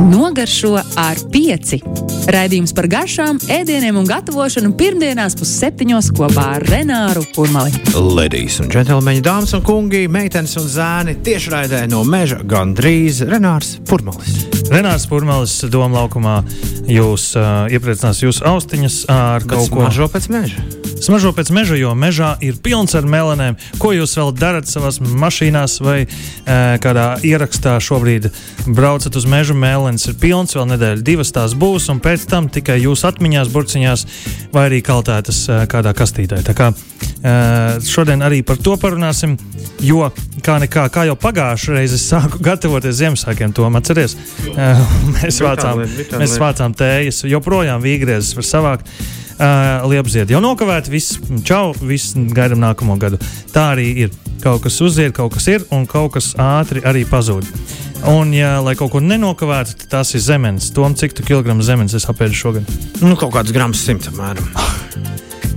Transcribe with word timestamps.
Nogaršo 0.00 0.78
ar 0.96 1.18
pieci. 1.32 1.76
Raidījums 2.32 2.72
par 2.76 2.86
garšām, 2.88 3.36
ēdieniem 3.52 3.98
un 4.00 4.06
gatavošanu 4.08 4.72
pirmdienās 4.78 5.36
pusseptiņos 5.36 6.08
kopā 6.16 6.46
ar 6.56 6.64
Renāru 6.70 7.26
Kurmali. 7.34 7.74
Ledijas 7.92 8.60
un 8.64 8.72
džentlmeņi, 8.72 9.22
dāmas 9.26 9.52
un 9.58 9.64
kungi, 9.66 10.06
meitenes 10.08 10.56
un 10.60 10.68
zēni 10.72 11.18
tiešraidē 11.26 11.84
no 11.92 12.00
meža 12.08 12.40
gandrīz 12.40 13.20
Renārs 13.28 13.76
Purmalis. 13.90 14.46
Renārs 14.72 15.08
Purmalis 15.10 15.60
Doma 15.68 16.00
laukumā 16.00 16.40
jūs 16.88 17.34
uh, 17.36 17.66
iepriecinās 17.68 18.24
jūsu 18.24 18.46
austiņas 18.54 19.02
ar 19.12 19.44
Kaut 19.44 19.66
kaut 19.66 19.74
ko 19.76 19.88
mažo 19.90 20.08
pēc 20.12 20.32
meža. 20.32 20.79
Smažo 21.00 21.30
pēc 21.32 21.48
meža, 21.56 21.78
jo 21.80 21.94
mežā 21.96 22.34
ir 22.44 22.58
pilns 22.60 22.92
ar 22.98 23.06
melanēm. 23.08 23.56
Ko 23.80 23.94
jūs 23.96 24.12
vēl 24.18 24.34
darat 24.36 24.68
savā 24.68 24.90
mašīnā 25.00 25.62
vai 25.80 25.98
e, 26.04 26.08
kādā 26.84 27.06
ierakstā 27.24 27.78
šobrīd 27.80 28.28
braucat 28.66 29.16
uz 29.16 29.24
mežu? 29.24 29.56
Mēlens 29.56 30.04
ir 30.10 30.18
pilns, 30.20 30.52
vēl 30.58 30.68
nedēļa, 30.74 31.04
divas 31.06 31.32
tās 31.32 31.54
būs, 31.56 31.88
un 31.92 32.02
pēc 32.04 32.26
tam 32.28 32.50
tikai 32.52 32.76
jūsu 32.82 33.08
atmiņās, 33.08 33.52
burciņās 33.54 34.04
vai 34.52 34.66
arī 34.68 34.82
kaltētas 34.84 35.38
e, 35.48 35.60
kādā 35.72 35.94
kastītē. 35.96 36.42
Tā 36.44 36.54
kā 36.58 36.68
e, 36.68 37.32
šodien 37.88 38.20
arī 38.26 38.42
par 38.44 38.60
to 38.60 38.76
parunāsim, 38.80 39.38
jo 39.80 40.10
kā 40.44 40.58
nekā, 40.60 40.84
kā 40.92 41.06
jau 41.08 41.16
pagājušajā 41.22 41.78
reizē 41.78 42.00
sāku 42.02 42.42
gatavoties 42.50 42.98
Ziemassvētkiem, 43.00 43.56
to 43.56 43.70
atceries. 43.80 44.18
E, 44.52 44.68
mēs 45.16 45.40
vācām, 45.40 45.80
mēs 46.20 46.36
vācām 46.44 46.76
tējas, 46.76 47.24
joprojām 47.32 47.80
vīgriezes 47.88 48.36
var 48.36 48.48
savākt. 48.50 48.92
Uh, 49.40 49.86
Liepziedi 49.88 50.34
jau 50.34 50.40
nokavēti, 50.44 50.92
viss 50.92 51.16
čau, 51.48 51.70
viss 51.80 52.12
gaidām 52.12 52.60
nākamo 52.60 52.98
gadu. 53.00 53.16
Tā 53.54 53.70
arī 53.74 53.86
ir. 54.04 54.18
Kaut 54.40 54.62
kas 54.64 54.78
uzzied, 54.80 55.12
kaut 55.16 55.34
kas 55.34 55.46
ir, 55.52 55.64
un 55.72 55.86
kaut 55.88 56.14
kas 56.14 56.30
ātri 56.40 56.80
arī 56.88 57.06
pazūd. 57.08 57.48
Un, 58.08 58.30
ja 58.32 58.54
lai 58.64 58.72
kaut 58.76 58.94
ko 58.94 59.00
nenokavētu, 59.04 59.74
tad 59.82 59.90
tas 59.92 60.14
ir 60.16 60.22
zemes. 60.24 60.70
Tom, 60.76 60.94
cik 60.96 61.16
tu 61.16 61.24
kilogramu 61.26 61.64
zemes 61.64 61.96
es 61.96 62.08
apēdu 62.08 62.36
šogad? 62.36 62.70
Nu, 63.00 63.16
kaut 63.20 63.34
kāds 63.34 63.52
grams 63.52 63.82
simts 63.84 64.08
apmēram. 64.08 64.48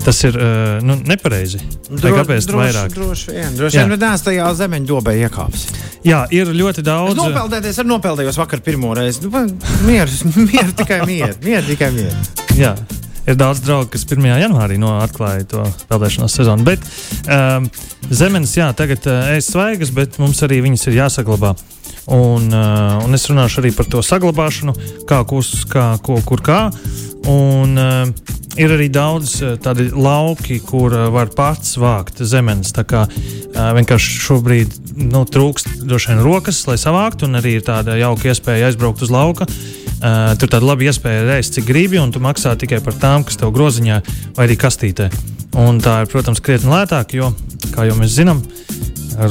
Tas 0.04 0.20
ir 0.28 0.36
uh, 0.36 0.80
nu, 0.84 0.98
nepareizi. 1.08 1.62
Vai 1.92 2.12
kāpēc 2.12 2.48
tā 2.50 2.58
vairāk? 2.60 2.92
Droši 2.92 3.32
vien, 3.32 3.54
droši 3.56 3.80
vien. 3.80 3.94
Bet 3.96 4.04
nē, 4.04 4.12
tajā 4.26 4.50
zemeņa 4.60 4.90
dobē 4.90 5.14
iekāps. 5.22 5.64
Jā, 6.04 6.26
ir 6.36 6.52
ļoti 6.52 6.84
daudz. 6.84 7.14
Es 7.14 7.22
nopeldēties, 7.22 7.80
ar 7.80 7.88
nopeldējos 7.88 8.40
vakar 8.42 8.64
pirmo 8.66 8.92
reizi. 9.00 9.24
Nu, 9.24 9.46
mieru, 9.88 10.20
mieru, 10.44 10.76
tikai 10.82 11.00
mieru, 11.08 11.40
mieru, 11.48 11.68
tikai 11.72 11.94
mieru. 11.96 12.20
Jā. 12.60 12.76
Ir 13.24 13.38
daudz 13.40 13.62
draugu, 13.64 13.88
kas 13.94 14.04
1. 14.04 14.26
janvārī 14.42 14.76
no 14.82 14.98
atklāja 15.00 15.46
to 15.48 15.64
peldēšanas 15.88 16.34
sezonu. 16.36 16.66
Bet 16.68 16.84
um, 17.32 17.70
zemes, 18.12 18.52
jā, 18.58 18.68
tagad 18.76 19.08
uh, 19.08 19.30
ēst 19.38 19.54
svaigas, 19.54 19.94
bet 19.96 20.20
mums 20.20 20.44
arī 20.44 20.60
viņas 20.66 20.90
ir 20.90 21.00
jāsaglabā. 21.00 21.54
Un, 22.12 22.50
uh, 22.52 23.00
un 23.00 23.16
es 23.16 23.30
runāšu 23.32 23.62
arī 23.62 23.72
par 23.78 23.88
to 23.88 24.04
saglabāšanu, 24.04 24.76
kā, 25.08 25.22
kus, 25.30 25.54
kā 25.72 25.94
ko, 26.04 26.18
kur 26.28 26.44
kā. 26.44 26.66
Un, 27.32 27.78
uh, 27.80 28.34
ir 28.60 28.74
arī 28.76 28.90
daudz 28.92 29.38
uh, 29.40 29.54
tādu 29.62 29.88
lauki, 29.96 30.60
kur 30.60 30.92
uh, 30.92 31.08
var 31.14 31.32
pats 31.32 31.78
vākt 31.80 32.20
zemes. 32.28 32.74
Tā 32.76 32.84
kā 32.84 33.06
uh, 33.08 33.70
vienkārši 33.80 34.20
šobrīd 34.26 34.76
nu, 35.00 35.24
trūkst 35.24 35.86
droši 35.88 36.12
vien 36.12 36.26
rokas, 36.28 36.60
lai 36.68 36.76
savāktu, 36.82 37.30
un 37.30 37.40
arī 37.40 37.56
ir 37.62 37.66
tāda 37.72 37.96
jauka 38.02 38.34
iespēja 38.34 38.68
aizbraukt 38.68 39.08
uz 39.08 39.14
lauka. 39.14 39.48
Uh, 40.04 40.34
tur 40.40 40.50
tāda 40.52 40.68
laba 40.68 40.84
iespēja 40.84 41.28
reizes, 41.28 41.54
cik 41.56 41.68
gribi, 41.70 42.00
un 42.02 42.12
tu 42.12 42.20
maksā 42.24 42.56
tikai 42.60 42.82
par 42.84 42.98
tām, 43.00 43.24
kas 43.24 43.38
tev 43.40 43.54
groziņā 43.56 44.00
vai 44.36 44.48
arī 44.48 44.58
kastītē. 44.60 45.08
Un 45.62 45.78
tā 45.84 46.02
ir, 46.04 46.10
protams, 46.12 46.42
krietni 46.44 46.72
lētāk, 46.74 47.14
jo, 47.16 47.30
kā 47.72 47.86
jau 47.88 47.96
mēs 48.00 48.18
zinām, 48.18 48.42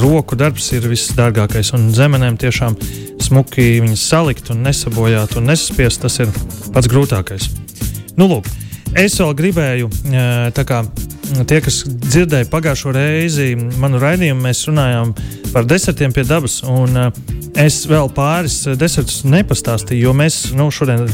roku 0.01 0.37
darbs 0.39 0.71
ir 0.73 0.87
visdārgākais. 0.89 1.73
Un 1.77 1.91
zemenēm 1.95 2.39
tiešām 2.41 2.77
smuki 3.21 3.81
viņas 3.83 4.07
salikt 4.09 4.51
un 4.53 4.63
nesabojāt 4.65 5.37
un 5.39 5.49
nesaspiest, 5.51 6.01
tas 6.03 6.19
ir 6.23 6.31
pats 6.73 6.89
grūtākais. 6.91 7.49
Nu, 8.17 8.27
lūk, 8.29 8.47
es 8.99 9.19
vēl 9.19 9.35
gribēju, 9.37 9.91
kā 10.69 10.83
tie, 11.49 11.59
kas 11.65 11.83
dzirdēja 11.87 12.49
pagājušo 12.51 12.93
reizi 12.95 13.53
manu 13.81 14.01
raidījumu, 14.01 14.43
mēs 14.47 14.65
runājām 14.69 15.13
par 15.53 15.67
desertiem 15.69 16.13
pie 16.15 16.25
dabas. 16.29 16.61
Un, 16.67 16.97
es 17.59 17.83
vēl 17.89 18.09
pāris 18.13 18.63
desertus 18.79 19.21
nepastāstīju, 19.27 20.07
jo 20.07 20.13
mēs 20.17 20.37
nu, 20.57 20.69
šodien 20.73 21.05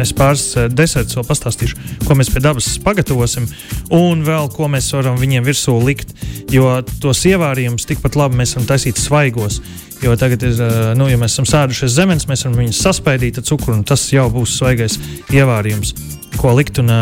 es 0.00 0.12
pāris 0.16 0.46
desertus 0.72 1.16
vēl 1.18 1.26
pastāstīšu, 1.28 1.78
ko 2.06 2.16
mēs 2.18 2.30
pie 2.32 2.42
dabas 2.44 2.68
pagatavosim, 2.84 3.46
un 3.94 4.24
vēl 4.26 4.50
ko 4.54 4.68
mēs 4.72 4.90
varam 4.96 5.18
viņiem 5.20 5.46
virsū 5.46 5.76
likt. 5.84 6.14
Jo 6.52 6.76
tos 7.02 7.24
ievārījumus 7.28 7.86
tikpat 7.88 8.18
labi 8.18 8.38
mēs 8.40 8.54
varam 8.56 8.68
taisīt 8.68 9.00
svaigos. 9.00 9.60
Jo 10.02 10.16
tagad, 10.20 10.42
ir, 10.44 10.58
nu, 10.98 11.06
ja 11.08 11.18
mēs 11.20 11.36
esam 11.36 11.46
sēdušies 11.48 11.94
zemes, 11.94 12.26
mēs 12.28 12.44
varam 12.44 12.58
viņus 12.60 12.82
saspēdīt 12.84 13.40
ar 13.40 13.46
cukuru, 13.48 13.78
un 13.78 13.86
tas 13.88 14.04
jau 14.12 14.26
būs 14.32 14.58
svaigais 14.58 14.98
ievārījums, 15.32 15.94
ko 16.40 16.52
likt. 16.58 16.82
Un, 16.82 16.92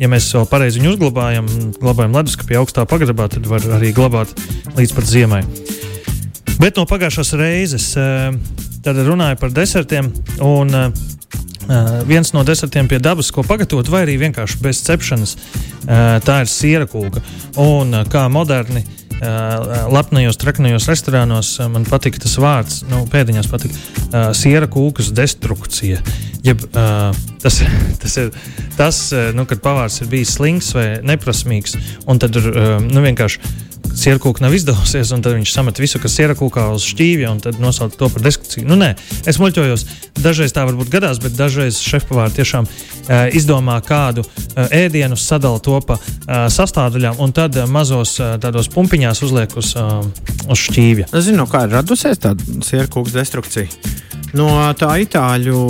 ja 0.00 0.08
mēs 0.08 0.30
vēl 0.36 0.48
pareizi 0.48 0.80
viņu 0.80 0.94
uzglabājam, 0.94 1.50
glabājam 1.82 2.16
leduskapī 2.16 2.56
augstā 2.60 2.86
pagrabā, 2.88 3.28
tad 3.34 3.50
var 3.50 3.66
arī 3.76 3.92
glabāt 3.96 4.32
līdz 4.78 4.96
pat 4.96 5.12
ziemai. 5.12 5.44
Bet 6.58 6.76
no 6.76 6.86
pagājušās 6.88 7.32
reizes 7.38 7.92
tad 8.80 9.00
runāju 9.06 9.38
par 9.40 9.54
desertiem. 9.54 10.12
Un, 10.40 10.92
Uh, 11.70 12.00
viens 12.08 12.32
no 12.34 12.40
desertiem 12.42 12.88
pie 12.90 12.98
dabas, 12.98 13.28
ko 13.30 13.44
pagatavot, 13.46 13.86
vai 13.92 14.00
arī 14.02 14.16
vienkārši 14.18 14.56
bez 14.64 14.80
cepšanas, 14.82 15.36
uh, 15.36 16.16
tā 16.24 16.40
ir 16.42 16.48
siera 16.50 16.88
kūka. 16.88 17.20
Un 17.62 17.94
uh, 17.94 18.08
kā 18.10 18.24
moderni 18.32 18.82
lepnajos, 19.20 20.38
traknajos 20.40 20.86
restorānos 20.88 21.50
man 21.68 21.84
patīk 21.84 22.16
tas 22.22 22.38
vārds, 22.40 22.78
nu, 22.88 23.02
pēdiņās 23.12 23.50
patīk 23.52 23.74
siera 24.32 24.64
kūkas 24.64 25.10
destrukcija. 25.12 26.00
Jeb, 26.40 26.62
tas, 26.72 27.58
tas 28.02 28.16
ir 28.22 28.30
tas, 28.78 29.00
nu, 29.36 29.44
kad 29.44 29.60
pavārs 29.60 30.00
ir 30.00 30.08
bijis 30.08 30.38
slings 30.38 30.72
vai 30.72 30.86
neprasmīgs, 31.04 31.76
un 32.08 32.22
tad 32.22 32.40
uh, 32.40 32.78
nu, 32.80 33.04
vienkārši 33.04 33.44
sierkūka 33.96 34.42
nav 34.44 34.54
izdevusies, 34.56 35.10
un 35.14 35.22
tad 35.24 35.36
viņš 35.36 35.52
samet 35.54 35.80
visu, 35.82 36.00
kas 36.02 36.14
sierkūkā 36.18 36.66
uz 36.74 36.86
šķīvja, 36.90 37.30
un 37.32 37.40
tad 37.42 37.60
nosauc 37.62 37.96
to 37.98 38.08
par 38.12 38.24
diskusiju. 38.24 38.66
Nu, 38.68 38.78
nē, 38.80 38.92
es 39.28 39.40
muļķojos. 39.42 39.86
Dažreiz 40.20 40.54
tā 40.54 40.66
varbūt 40.68 40.90
gadās, 40.92 41.20
bet 41.22 41.36
dažreiz 41.38 41.80
šefpavāri 41.82 42.36
tiešām 42.38 42.68
uh, 42.68 43.26
izdomā 43.36 43.78
kādu 43.86 44.24
uh, 44.24 44.66
ēdienu, 44.66 45.18
sadala 45.20 45.62
to 45.64 45.78
pa 45.86 45.96
uh, 46.00 46.46
sastāvdaļām, 46.52 47.20
un 47.22 47.34
tad 47.36 47.56
uh, 47.58 47.68
mazos 47.70 48.16
uh, 48.20 48.34
tādos 48.42 48.70
pumpiņās 48.74 49.24
uzliek 49.26 49.56
uz, 49.60 49.74
uh, 49.80 50.04
uz 50.50 50.66
šķīvja. 50.68 51.10
Es 51.14 51.28
zinu, 51.30 51.48
kā 51.50 51.64
ir 51.66 51.76
radusies 51.78 52.20
tāda 52.22 52.60
sierkūka 52.66 53.14
destrukcija. 53.16 53.68
No 54.36 54.46
tā 54.78 54.92
itāļu 55.02 55.60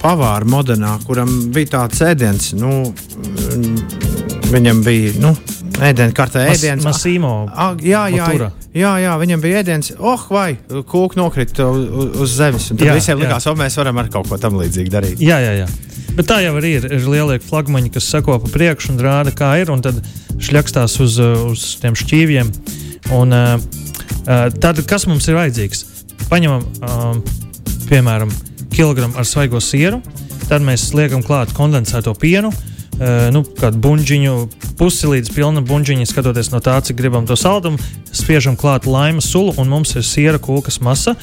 pavāra 0.00 0.48
modenā, 0.48 0.94
kuram 1.06 1.50
bija 1.52 1.74
tāds 1.76 2.00
ēdiens, 2.06 2.52
nu, 2.56 2.94
viņam 4.48 4.80
bija 4.86 5.12
nu, 5.20 5.34
ēdienkartē 5.88 6.44
ēdiens. 6.52 6.84
Masīmo. 6.86 7.32
Jā, 7.82 8.04
jā, 8.12 8.28
jā, 8.34 8.48
jā, 8.76 8.92
jā, 9.02 9.14
viņam 9.20 9.42
bija 9.42 9.62
ēdiens. 9.62 9.92
Oh, 9.98 10.26
vai 10.32 10.54
kūka 10.68 11.18
nokrita 11.18 11.68
uz, 11.68 11.86
uz 12.24 12.34
zemes. 12.38 12.68
Tad 12.72 12.86
jā, 12.86 12.96
visiem 12.98 13.20
likās, 13.22 13.46
ka 13.48 13.54
mēs 13.58 13.78
varam 13.80 14.00
ar 14.02 14.10
kaut 14.12 14.30
ko 14.30 14.38
tam 14.40 14.58
līdzīgu 14.60 14.92
darīt. 14.92 15.22
Jā, 15.22 15.40
jā, 15.42 15.54
jā. 15.62 15.68
Bet 16.16 16.28
tā 16.28 16.40
jau 16.44 16.56
ir. 16.60 16.86
Ir 16.88 17.06
lielie 17.08 17.38
flagmaņi, 17.42 17.92
kas 17.94 18.10
seko 18.12 18.38
pa 18.42 18.50
priekšu 18.52 18.94
un 18.94 19.04
rāda, 19.04 19.34
kā 19.36 19.54
ir. 19.62 19.72
Un 19.72 19.84
tad 19.84 20.00
šļakstās 20.42 20.98
uz, 21.04 21.18
uz 21.20 21.68
tiem 21.82 21.96
šķīviem. 21.98 22.52
Un, 23.16 23.36
uh, 23.36 24.48
tad, 24.58 24.82
kas 24.88 25.08
mums 25.10 25.28
ir 25.28 25.40
vajadzīgs? 25.40 25.86
Paņemam, 26.28 26.66
um, 26.88 27.22
piemēram, 27.88 28.32
kilogramu 28.72 29.16
ar 29.20 29.28
svaigo 29.28 29.60
sieru. 29.62 30.02
Tad 30.48 30.64
mēs 30.64 30.90
liekam 30.96 31.24
klāt 31.24 31.54
kondensēto 31.56 32.12
pienu. 32.20 32.52
Uh, 32.52 32.71
nu, 33.34 33.42
kādu 33.58 33.80
buļbuļsāģiņu, 33.82 34.34
pusi 34.78 35.10
līdz 35.10 35.32
pilna 35.34 35.62
buļbuļsāģiņa, 35.64 36.08
skatoties 36.10 36.52
no 36.52 36.60
tā, 36.64 36.76
cik 36.84 37.00
gribam 37.00 37.26
to 37.26 37.36
saldumu, 37.38 37.80
spiežam 38.14 38.56
klāt 38.60 38.86
laimas 38.86 39.30
sulu, 39.32 39.54
un 39.58 39.72
mums 39.72 39.96
ir 39.96 40.06
siera 40.06 40.40
kūkas 40.42 40.80
masa. 40.84 41.16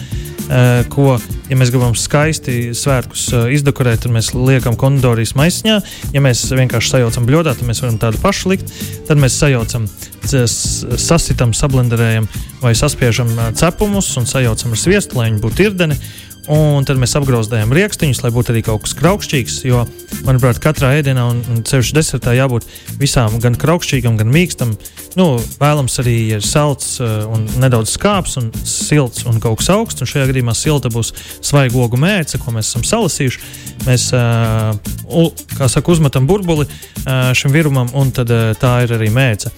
Ko, 0.90 1.20
ja 1.46 1.56
mēs 1.60 1.70
gribam 1.70 1.94
skaisti 1.94 2.72
svētkus 2.74 3.28
izdekorēt, 3.54 4.02
tad 4.06 4.16
mēs 4.16 4.32
liekam 4.34 4.74
kondorijas 4.82 5.36
maisiņā. 5.38 5.76
Ja 6.16 6.24
mēs 6.26 6.42
vienkārši 6.50 6.96
sajaucam 6.96 7.28
bļodā, 7.30 7.54
tad 7.54 7.70
mēs 7.70 7.84
varam 7.84 8.00
tādu 8.02 8.22
pašu 8.24 8.56
likt. 8.56 8.74
Tad 9.06 9.22
mēs 9.22 9.38
sajaucam, 9.38 9.86
sasitam, 10.26 11.54
sablenderējam 11.54 12.26
vai 12.64 12.74
saspiežam 12.76 13.30
cepumus 13.60 14.10
un 14.18 14.26
sajaucam 14.30 14.74
ar 14.74 14.82
sviestu, 14.82 15.22
lai 15.22 15.30
viņi 15.30 15.44
būtu 15.46 15.70
irdeni. 15.70 16.00
Un 16.50 16.82
tad 16.82 16.98
mēs 16.98 17.12
apgrozījām 17.14 17.70
rīkstiņus, 17.78 18.24
lai 18.24 18.32
būtu 18.34 18.50
arī 18.50 18.64
kaut 18.66 18.82
kas 18.82 18.96
kraukšķīgs. 18.98 19.60
Jo, 19.68 19.84
manuprāt, 20.26 20.58
katrā 20.64 20.96
ēdienā, 20.98 21.28
un 21.30 21.60
ceļš 21.68 21.92
desertā, 21.94 22.34
jābūt 22.34 22.66
visām 22.98 23.36
gan 23.44 23.54
kraukšķīgam, 23.60 24.18
gan 24.18 24.32
mīkstam. 24.34 24.72
Nu, 25.20 25.28
vēlams 25.62 26.00
arī 26.02 26.16
ir 26.40 26.46
salds, 26.46 26.96
uh, 27.04 27.28
un 27.30 27.46
nedaudz 27.62 27.94
skāps, 27.94 28.40
un 28.42 28.50
silts 28.64 29.28
un 29.30 29.38
kaut 29.44 29.60
kas 29.62 29.70
augsts. 29.76 30.02
Un 30.02 30.10
šajā 30.10 30.32
gadījumā 30.32 30.56
silta 30.58 30.90
būs 30.94 31.14
svaiga 31.38 31.78
ogu 31.84 32.00
mērce, 32.02 32.42
ko 32.42 32.56
mēs 32.56 32.72
esam 32.72 32.88
salasījuši. 32.88 33.44
Mēs, 33.86 34.08
uh, 34.18 35.38
kā 35.54 35.70
saka, 35.70 35.94
uzmetam 35.94 36.26
burbuli 36.30 36.66
uh, 36.66 37.30
šim 37.38 37.54
virumam, 37.54 37.94
un 37.94 38.10
tad, 38.16 38.34
tā 38.58 38.74
ir 38.88 38.96
arī 38.98 39.12
mērce. 39.14 39.54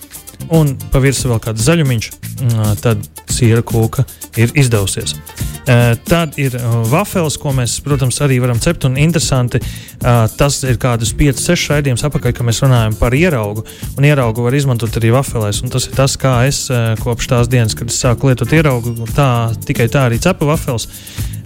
Un 0.52 0.76
pa 0.92 1.00
virsmu 1.00 1.32
vēl 1.32 1.42
kāds 1.48 1.64
zaļumiņš, 1.70 2.12
uh, 2.12 2.76
tad 2.84 3.08
sīra 3.32 3.64
kūka 3.64 4.04
ir 4.36 4.52
izdevusies. 4.60 5.16
Uh, 5.62 5.94
tad 6.10 6.40
ir 6.42 6.56
uh, 6.58 6.80
vafels, 6.90 7.36
ko 7.38 7.52
mēs, 7.54 7.76
protams, 7.86 8.18
arī 8.26 8.40
varam 8.42 8.58
cept. 8.62 8.88
Un 8.88 8.96
interesanti, 8.98 9.60
uh, 9.62 10.26
tas 10.34 10.58
ir 10.66 10.80
kādus 10.82 11.12
5, 11.18 11.38
6 11.38 11.70
raidījumus 11.76 12.06
apakaļ, 12.08 12.34
kad 12.34 12.48
mēs 12.48 12.64
runājam 12.64 12.98
par 12.98 13.14
ieraugu. 13.14 13.66
Un 13.94 14.08
ieraugu 14.10 14.48
var 14.48 14.58
izmantot 14.58 14.98
arī 14.98 15.14
vafelēs. 15.14 15.62
Un 15.62 15.70
tas 15.74 15.86
ir 15.86 15.94
tas, 15.98 16.18
kā 16.18 16.34
es 16.50 16.64
kopš 17.04 17.30
tās 17.30 17.52
dienas, 17.52 17.78
kad 17.78 17.94
es 17.94 18.02
sāku 18.02 18.32
lietot 18.32 18.50
ieraugu, 18.58 18.96
tā, 19.14 19.28
tikai 19.68 19.86
tā 19.94 20.08
arī 20.10 20.18
cepu 20.24 20.50
vafels. 20.50 20.90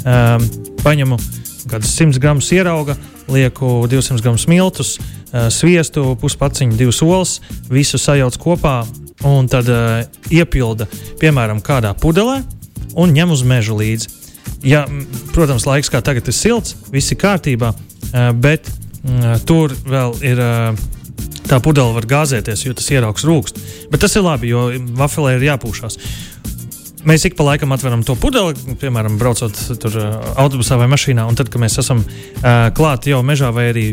Um, 0.06 0.48
paņemu 0.86 1.20
kādus 1.68 1.92
100 2.00 2.22
gramus 2.22 2.54
ierauga, 2.56 2.96
lieku 3.28 3.82
200 3.92 4.24
gramus 4.24 4.46
miltus, 4.48 4.96
sviestu, 5.52 6.12
puspaciņu, 6.22 6.78
divas 6.78 7.02
olas, 7.04 7.40
visu 7.74 8.00
sajauc 8.00 8.38
kopā 8.40 8.84
un 9.26 9.50
tad 9.50 9.68
iepilda, 10.30 10.86
piemēram, 11.20 11.64
kādā 11.66 11.96
pudelē 11.98 12.44
un 12.96 13.14
ņem 13.16 13.34
uz 13.36 13.44
mežu 13.48 13.78
līdzi. 13.80 14.12
Ja, 14.66 14.86
protams, 15.34 15.68
laiks 15.70 15.92
kā 15.94 16.02
tagad 16.06 16.28
ir 16.30 16.36
silts, 16.36 16.76
viss 16.94 17.14
ir 17.14 17.20
kārtībā, 17.22 17.74
bet 18.42 18.70
tur 19.46 19.76
vēl 19.86 20.20
ir. 20.26 20.44
Tā 21.46 21.60
pudele 21.62 21.94
var 21.94 22.08
gāzēties, 22.10 22.64
jo 22.66 22.74
tas 22.74 22.88
ieraugs 22.90 23.22
rūkst. 23.22 23.60
Bet 23.92 24.02
tas 24.02 24.16
ir 24.18 24.24
labi, 24.26 24.50
jo 24.50 24.64
vafelē 24.98 25.36
ir 25.36 25.44
jāpūšās. 25.46 26.00
Mēs 27.06 27.22
ik 27.28 27.36
pa 27.38 27.46
laikam 27.46 27.69
atveram 27.75 28.02
to 28.02 28.16
pudeli, 28.18 28.56
piemēram, 28.81 29.19
braucot 29.22 29.60
tur 29.81 29.98
autobusā 30.42 30.78
vai 30.80 30.88
mašīnā, 30.90 31.28
un 31.30 31.38
tad, 31.38 31.52
kad 31.54 31.62
mēs 31.62 31.78
esam 31.78 32.00
uh, 32.02 32.48
klāti 32.74 33.12
jau 33.12 33.19
mežā 33.25 33.52
vai 33.54 33.68
arī 33.69 33.84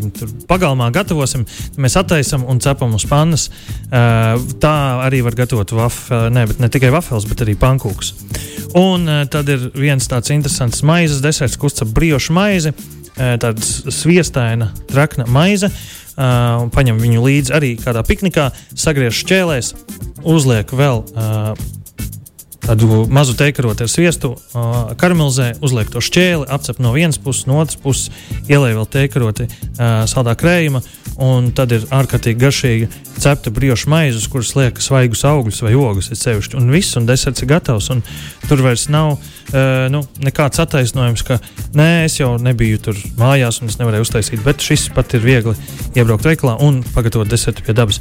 pagalmā 0.48 0.88
gatavosim, 0.94 1.44
mēs 1.76 1.98
attaisam 2.00 2.46
un 2.48 2.62
cepam 2.64 2.94
uz 2.96 3.04
pannas. 3.10 3.50
Uh, 3.92 4.40
tā 4.62 4.72
arī 5.04 5.20
var 5.26 5.36
gatavot 5.42 5.74
wafeli, 5.76 6.32
ne, 6.32 6.46
ne 6.56 6.70
tikai 6.72 6.88
wafels, 6.94 7.28
bet 7.28 7.44
arī 7.44 7.52
pankūkus. 7.60 8.14
Un 8.80 9.04
uh, 9.04 9.26
tad 9.28 9.52
ir 9.52 9.68
viens 9.76 10.08
tāds 10.08 10.32
interesants 10.32 10.80
maizes 10.80 11.20
deserts, 11.20 11.58
ko 11.60 11.68
uzcep 11.68 11.92
briošu 11.92 12.32
maizi, 12.32 12.72
uh, 12.72 13.34
tāda 13.44 13.92
sviestaina, 13.92 14.70
trakna 14.88 15.28
maize. 15.28 15.68
Uh, 16.12 16.64
paņem 16.72 16.96
viņu 17.00 17.28
līdzi 17.28 17.54
arī 17.56 17.74
kādā 17.80 18.00
piknikā, 18.08 18.50
sagriež 18.72 19.20
šķēlēs, 19.20 19.74
uzliek 20.28 20.72
vēl 20.76 21.04
uh, 21.12 21.52
tādu 22.62 23.04
mazu 23.10 23.34
teikarotu 23.38 23.86
ar 23.86 23.90
sviestu, 23.90 24.34
uh, 24.54 24.92
karamelizē, 24.98 25.52
uzliek 25.64 25.90
to 25.92 26.02
šķēli, 26.04 26.48
apcep 26.52 26.82
no 26.82 26.94
vienas 26.96 27.20
puses, 27.22 27.46
no 27.50 27.60
otras 27.62 27.78
puses, 27.82 28.10
ielēj 28.46 28.76
vēl 28.78 28.90
teikaroti 28.96 29.48
uh, 29.48 30.02
saldā 30.10 30.36
krējuma, 30.38 30.82
un 31.22 31.50
tad 31.56 31.74
ir 31.74 31.88
ārkārtīgi 31.92 32.40
garšīga 32.40 33.02
cepta 33.22 33.50
brioša 33.50 33.90
maize, 33.90 34.18
uz 34.18 34.26
kuras 34.30 34.54
liek 34.56 34.80
svaigus 34.82 35.24
augļus 35.28 35.62
vai 35.62 35.74
ogas. 35.78 36.10
Sevišķi, 36.16 36.56
un 36.58 36.70
viss, 36.72 36.96
un 36.98 37.06
deserts 37.06 37.44
ir 37.44 37.50
gatavs. 37.52 37.90
Tur 38.48 38.62
vairs 38.64 38.88
nav 38.92 39.12
uh, 39.12 39.88
nu, 39.92 40.02
nekāds 40.24 40.62
attaisnojums, 40.62 41.24
ka 41.26 41.38
nē, 41.78 42.06
es 42.06 42.18
jau 42.18 42.34
nebiju 42.42 42.80
tur 42.88 42.98
mājās, 43.20 43.60
un 43.62 43.70
es 43.70 43.78
nevarēju 43.80 44.06
uztaisīt. 44.06 44.42
Bet 44.46 44.64
šis 44.64 44.88
pat 44.96 45.14
ir 45.18 45.24
viegli 45.24 45.54
iebraukt 45.94 46.26
veikalā 46.26 46.56
un 46.64 46.80
pagatavot 46.94 47.30
desertu 47.30 47.64
pie 47.66 47.76
dabas. 47.76 48.00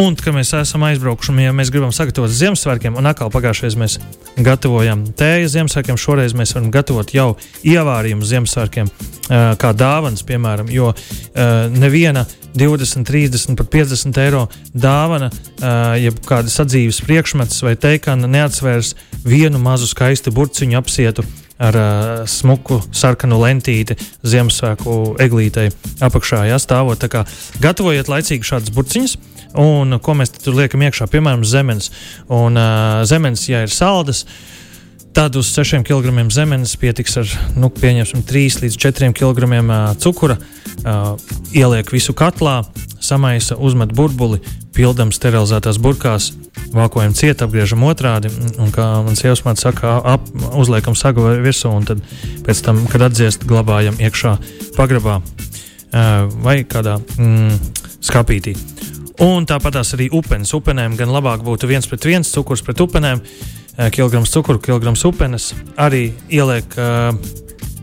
Un, 0.00 0.16
kad 0.16 0.34
mēs 0.36 0.54
esam 0.56 0.84
aizbraukuši, 0.88 1.32
un 1.32 1.42
ja 1.44 1.54
mēs 1.56 1.70
gribam 1.72 1.92
sagatavot 1.94 2.32
Ziemassvētkiem, 2.32 2.96
un 2.98 3.10
atkal 3.10 3.32
pagājušajā 3.32 3.73
mēs 3.80 3.98
gatavojam 4.34 5.04
tēju 5.18 5.50
Ziemassvētkiem, 5.52 5.98
šoreiz 6.00 6.34
mēs 6.34 6.54
varam 6.56 6.70
gatavot 6.74 7.12
jau 7.14 7.28
ievārījumu 7.66 8.26
Ziemassvētkiem, 8.26 8.90
uh, 8.90 9.44
kā 9.60 9.70
dāvanas, 9.76 10.24
piemēram, 10.26 10.72
jo 10.74 10.90
uh, 10.90 11.52
neviena 11.74 12.24
20, 12.54 13.06
30, 13.06 13.56
pat 13.58 13.70
50 13.70 14.20
eiro 14.24 14.44
dāvana, 14.74 15.30
uh, 15.30 15.94
jeb 16.00 16.18
kāda 16.26 16.50
sadzīves 16.50 17.02
priekšmets 17.06 17.62
vai 17.66 17.76
teikana 17.78 18.30
neatsvērs 18.30 18.94
vienu 19.26 19.62
mazu 19.62 19.90
skaistu 19.90 20.34
burciņu 20.34 20.78
apsietu 20.78 21.26
ar 21.58 21.78
uh, 21.78 22.24
smuku 22.26 22.80
sarkanu 22.94 23.38
lentīti 23.42 23.96
Ziemassvētku 24.26 25.16
eglītei 25.22 25.70
apakšā. 26.02 26.44
Jā, 26.50 26.58
stāvot. 26.62 26.98
Tā 27.02 27.10
kā 27.12 27.22
gatavojiet 27.62 28.10
laicīgi 28.10 28.46
šādas 28.46 28.74
burciņas. 28.74 29.16
Un 29.60 29.98
ko 30.02 30.16
mēs 30.18 30.34
tur 30.34 30.56
liekam 30.58 30.82
iekšā? 30.82 31.06
Piemēram, 31.12 31.44
zemenes. 31.46 31.92
Un 32.32 32.58
uh, 32.58 33.04
zemenes, 33.08 33.46
ja 33.48 33.62
ir 33.64 33.72
saldas, 33.72 34.24
Tad 35.14 35.36
uz 35.36 35.46
6 35.54 35.84
kg 35.86 36.10
zemes 36.34 36.72
pietiks 36.76 37.16
ar 37.16 37.28
nu, 37.54 37.68
3 37.70 38.56
līdz 38.62 38.76
4 38.82 39.12
kg 39.14 39.46
cukura. 40.02 40.36
Uh, 40.82 41.14
ieliek 41.54 41.92
visu 41.94 42.12
katlā, 42.12 42.64
samaisa, 42.98 43.54
uzmet 43.54 43.94
burbuli, 43.94 44.40
pildam 44.74 45.12
sterilizētās 45.14 45.78
burkās, 45.78 46.32
vākojam 46.74 47.14
ciet, 47.14 47.44
apgriežam 47.46 47.86
otrādi. 47.86 48.32
Un, 48.58 48.74
kā 48.74 48.88
man 49.06 49.14
sievas 49.14 49.44
māte 49.46 49.62
saka, 49.62 50.00
ap, 50.02 50.26
uzliekam 50.58 50.98
sagu 50.98 51.28
virsū, 51.46 51.70
un 51.70 51.86
tad 51.86 52.02
pēc 52.42 52.64
tam, 52.66 52.82
kad 52.90 53.06
atdziest, 53.06 53.46
glabājam 53.46 53.94
iekšā 54.02 54.34
pagrabā 54.74 55.20
uh, 55.22 56.26
vai 56.42 56.58
kādā 56.66 56.98
mm, 56.98 57.54
skāpītī. 58.02 58.58
Un 59.22 59.46
tāpat 59.46 59.76
arī 59.78 60.08
upenes. 60.10 60.50
Upenēm 60.56 60.96
gan 60.98 61.12
labāk 61.14 61.44
būtu 61.46 61.68
viens 61.70 61.86
pret 61.86 62.04
viens 62.08 62.32
cukurs 62.34 62.64
pret 62.66 62.80
upenēm. 62.82 63.22
Eh, 63.76 63.90
kg 63.90 64.22
cukuru, 64.26 64.58
kg 64.62 64.94
upenes, 65.06 65.52
arī 65.74 66.12
ieliek 66.30 66.76
uh, 66.78 67.10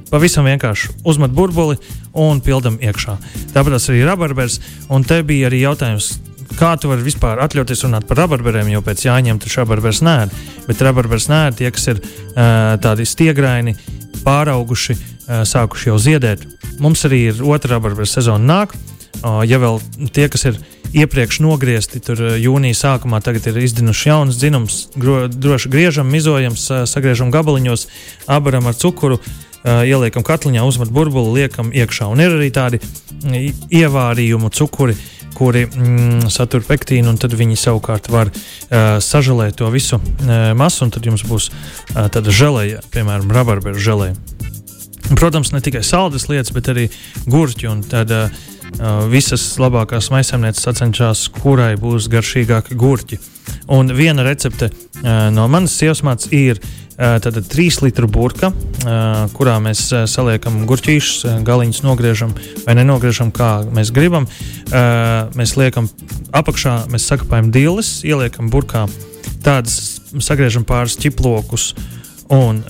pavisam 0.07 0.45
vienkārši 0.47 0.93
uzmet 1.03 1.33
burbuli 1.35 1.75
un 2.15 2.39
pildam 2.39 2.77
iekšā. 2.79 3.17
Tāpat 3.51 3.75
arī 3.75 4.05
rabarbers, 4.07 4.61
un 4.87 5.03
te 5.03 5.19
bija 5.23 5.49
arī 5.49 5.65
jautājums. 5.65 6.13
Kā 6.55 6.77
tu 6.79 6.87
vari 6.91 7.03
vispār 7.03 7.39
atļauties 7.43 7.83
runāt 7.83 8.07
par 8.07 8.19
rabarberiem, 8.23 8.71
jo 8.71 8.79
pēc 8.83 9.03
jāņem 9.03 9.39
tur 9.39 9.51
rabarbers 9.61 9.99
nē, 10.03 10.15
bet 10.67 10.83
rabarbers 10.83 11.27
nē, 11.31 11.41
tie, 11.59 11.67
kas 11.71 11.87
ir 11.91 11.99
uh, 11.99 12.79
tādi 12.79 13.07
stiegraini, 13.07 13.75
pārauguši, 14.23 14.95
uh, 14.95 15.43
sākuši 15.47 15.91
jau 15.91 15.99
ziedēt. 15.99 16.47
Mums 16.79 17.03
arī 17.07 17.25
ir 17.33 17.43
otra 17.43 17.75
rabarbera 17.75 18.07
sezona 18.07 18.47
nāk. 18.47 18.79
Ja 19.21 19.59
vēl 19.61 19.77
tie, 20.15 20.25
kas 20.31 20.47
ir 20.49 20.57
iepriekš 20.93 21.39
nogriezti. 21.43 22.01
Tur 22.03 22.19
jūnija 22.41 22.77
sākumā 22.77 23.21
tagad 23.23 23.47
ir 23.51 23.61
izdinuši 23.61 24.09
jauns 24.09 24.39
dzinums, 24.39 24.81
gro, 24.95 25.23
droši 25.31 25.71
griežam, 25.71 26.09
mizojam, 26.11 26.57
sagriežam 26.57 27.31
gabaliņos, 27.33 27.87
abaram 28.31 28.69
ar 28.71 28.77
cukuru. 28.77 29.21
Ieliekam 29.61 30.23
katliņā, 30.25 30.63
uzmet 30.65 30.89
burbuli, 30.89 31.43
liekam 31.43 31.69
iekšā. 31.69 32.07
Un 32.09 32.23
ir 32.23 32.33
arī 32.33 32.47
tādi 32.49 32.79
ievārījumu 33.69 34.49
cukuri, 34.57 34.95
kuri 35.37 35.67
mm, 35.67 36.31
satur 36.33 36.65
pektīnu, 36.65 37.13
un 37.13 37.19
tad 37.21 37.35
viņi 37.37 37.59
savukārt 37.61 38.09
var 38.09 38.31
uh, 38.33 38.97
sažēlēt 38.97 39.59
to 39.61 39.69
visu 39.69 39.99
uh, 40.01 40.51
masu, 40.57 40.87
un 40.87 40.95
tad 40.95 41.05
jums 41.05 41.21
būs 41.29 41.51
uh, 41.51 42.07
tāda 42.09 42.33
žēlēja, 42.33 42.81
piemēram, 42.89 43.29
rabarberu 43.37 43.77
žēlēja. 43.77 44.17
Protams, 45.13 45.53
ne 45.53 45.61
tikai 45.61 45.85
saldas 45.85 46.25
lietas, 46.31 46.55
bet 46.57 46.73
arī 46.73 46.89
gurķi 47.29 47.69
un 47.69 47.85
tāda 47.85 48.25
Uh, 48.31 48.50
visas 49.11 49.43
labākās 49.61 50.11
maisaimnieces 50.13 50.63
sacenšas, 50.63 51.25
kurai 51.41 51.73
būs 51.79 52.07
garšīgāki 52.11 52.77
gurķi. 52.79 53.19
Un 53.73 53.91
viena 53.95 54.23
recepte 54.23 54.69
no 55.33 55.47
manas 55.51 55.75
sievas 55.75 56.03
mācības 56.05 56.31
ir 56.35 56.61
tāda 57.01 57.41
3 57.41 57.81
litru 57.81 58.07
burka, 58.11 58.51
kurā 59.33 59.55
mēs 59.63 59.87
saliekam 60.11 60.59
gurķīšus, 60.69 61.41
galiņus 61.47 61.81
nogriežam 61.85 62.35
vai 62.65 62.75
nenogriežam, 62.77 63.31
kā 63.33 63.63
mēs 63.73 63.91
gribam. 63.95 64.27
Mēs 65.37 65.55
liekam 65.57 65.89
apakšā, 66.37 66.75
mēs 66.93 67.07
sakapējam 67.09 67.49
dīles, 67.55 67.89
ieliekam 68.07 68.51
burkā, 68.53 68.85
tādas 69.41 69.99
sagriežam 70.21 70.67
pāris 70.67 70.99
ķiplokus 71.01 71.71
un 72.31 72.61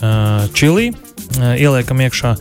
čili, 0.58 0.94
ieliekam 1.38 2.02
iekšā 2.08 2.36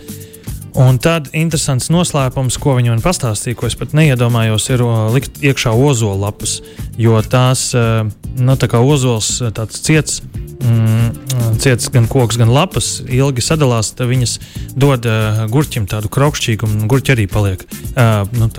Un 0.78 1.00
tad 1.02 1.30
interesants 1.34 1.88
noslēpums, 1.90 2.58
ko 2.62 2.76
viņi 2.78 2.92
man 2.92 3.02
pastāstīja, 3.02 3.58
ko 3.58 3.66
es 3.66 3.76
pat 3.78 3.94
neiedomājos, 3.96 4.68
ir 4.70 4.84
likt 5.14 5.40
iekšā 5.42 5.72
ozola 5.74 6.28
lapas. 6.28 6.60
Jo 7.00 7.18
tās, 7.26 7.70
nu, 7.74 8.56
tā 8.60 8.68
kā 8.70 8.78
ozols, 8.78 9.32
tāds 9.56 9.80
ciets, 9.82 10.20
mm, 10.62 11.58
ciets 11.62 11.90
gan 11.90 12.06
koks, 12.10 12.38
gan 12.40 12.52
lapas, 12.54 13.00
ilgi 13.08 13.44
sadalās, 13.44 13.92
tad 13.98 14.12
viņas 14.12 14.36
dod 14.78 15.08
uh, 15.10 15.44
gurķim 15.50 15.88
tādu 15.90 16.12
kraukšķīgumu, 16.12 16.82
un 16.84 16.90
gurķi 16.90 17.16
arī 17.16 17.26
paliek, 17.30 17.66
uh, 17.96 18.22
nu, 18.36 18.50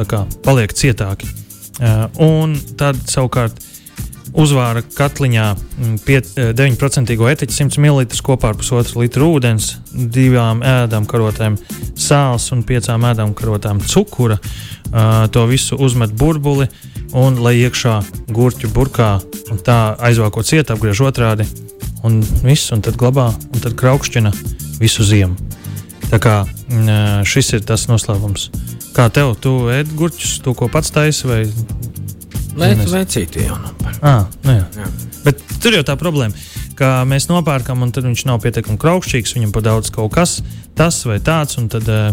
paliek 0.43 0.75
cietāki. 0.75 1.29
Uh, 1.81 2.09
un 2.21 2.57
tad 2.77 2.99
savukārt 3.09 3.55
uzvāra 4.37 4.83
katliņā 4.95 5.45
9% 5.79 7.15
mm, 7.15 7.31
etiķu, 7.33 7.55
100 7.55 7.81
ml 7.81 8.05
kopā 8.23 8.51
ar 8.51 8.59
pusotru 8.59 9.03
litru 9.03 9.31
ūdens, 9.35 9.73
divām 9.91 10.63
ēdām 10.65 11.07
karotēm 11.09 11.57
sāls 11.99 12.49
un 12.55 12.63
piecām 12.67 13.05
ēdām 13.11 13.35
karotēm 13.37 13.81
cukura. 13.83 14.39
Uh, 14.91 15.27
to 15.31 15.45
visu 15.47 15.77
uzmet 15.79 16.11
burbuli 16.19 16.67
un 17.15 17.37
lai 17.39 17.55
iekšā 17.61 18.01
gurķu 18.35 18.71
burkā 18.75 19.13
un 19.51 19.59
tā 19.63 19.95
aizvāko 20.03 20.43
ciet, 20.43 20.71
apgriež 20.71 21.03
otrādi 21.07 21.47
un 22.03 22.19
viss, 22.43 22.73
un 22.75 22.83
tad 22.83 22.97
glabā 22.99 23.29
un 23.31 23.63
tad 23.63 23.77
kraukšķina 23.79 24.33
visu 24.81 25.07
ziemu. 25.07 25.37
Tā 26.11 26.19
kā 26.19 26.41
uh, 26.43 27.21
šis 27.27 27.55
ir 27.55 27.63
tas 27.67 27.87
noslēpums. 27.87 28.49
Kā 28.91 29.07
tev, 29.13 29.37
tu 29.39 29.71
ēd 29.71 29.93
gurķus, 29.95 30.41
to 30.43 30.51
ko 30.57 30.67
pats 30.71 30.91
taisi 30.91 31.29
vai 31.29 31.45
Vai, 32.57 32.73
vai 32.91 33.05
citi 33.07 33.45
jau 33.47 33.55
nav 33.61 33.75
par? 33.79 33.97
Ah, 34.01 34.25
nu 34.43 34.55
jā. 34.57 34.65
Jā. 34.81 34.89
Bet 35.25 35.43
tur 35.63 35.77
jau 35.77 35.83
tā 35.87 35.95
problēma, 35.99 36.35
ka 36.81 36.91
mēs 37.05 37.29
nopērkam, 37.29 37.85
un 37.85 37.93
tad 37.93 38.07
viņš 38.07 38.25
nav 38.29 38.41
pietiekami 38.43 38.79
kraukšķīgs, 38.81 39.35
viņam 39.37 39.53
par 39.53 39.65
daudz 39.69 39.93
kaut 39.93 40.15
kas 40.17 40.39
tas 40.77 40.97
vai 41.05 41.19
tāds, 41.21 41.59
un 41.61 41.67
tad 41.69 41.87
uh, 41.91 42.09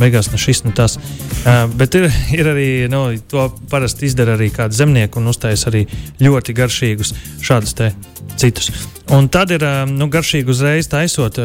beigās 0.00 0.28
ne 0.32 0.38
šis, 0.40 0.64
ne 0.66 0.74
tas. 0.76 0.98
Uh, 0.98 1.64
bet 1.78 1.96
ir, 1.96 2.08
ir 2.36 2.50
arī, 2.52 2.68
nu, 2.92 3.06
to 3.30 3.48
parasti 3.70 4.08
izdara 4.10 4.36
arī 4.36 4.50
kādi 4.52 4.76
zemnieki 4.76 5.20
un 5.20 5.30
uztaisa 5.30 5.70
arī 5.70 5.86
ļoti 6.20 6.56
garšīgus 6.58 7.14
šādus 7.46 7.76
te 7.78 7.92
citus. 8.40 8.70
Un 9.10 9.26
tad 9.32 9.50
ir 9.54 9.64
nu, 9.90 10.06
garšīgi 10.10 10.52
uzreiz 10.52 10.86
taisot, 10.90 11.40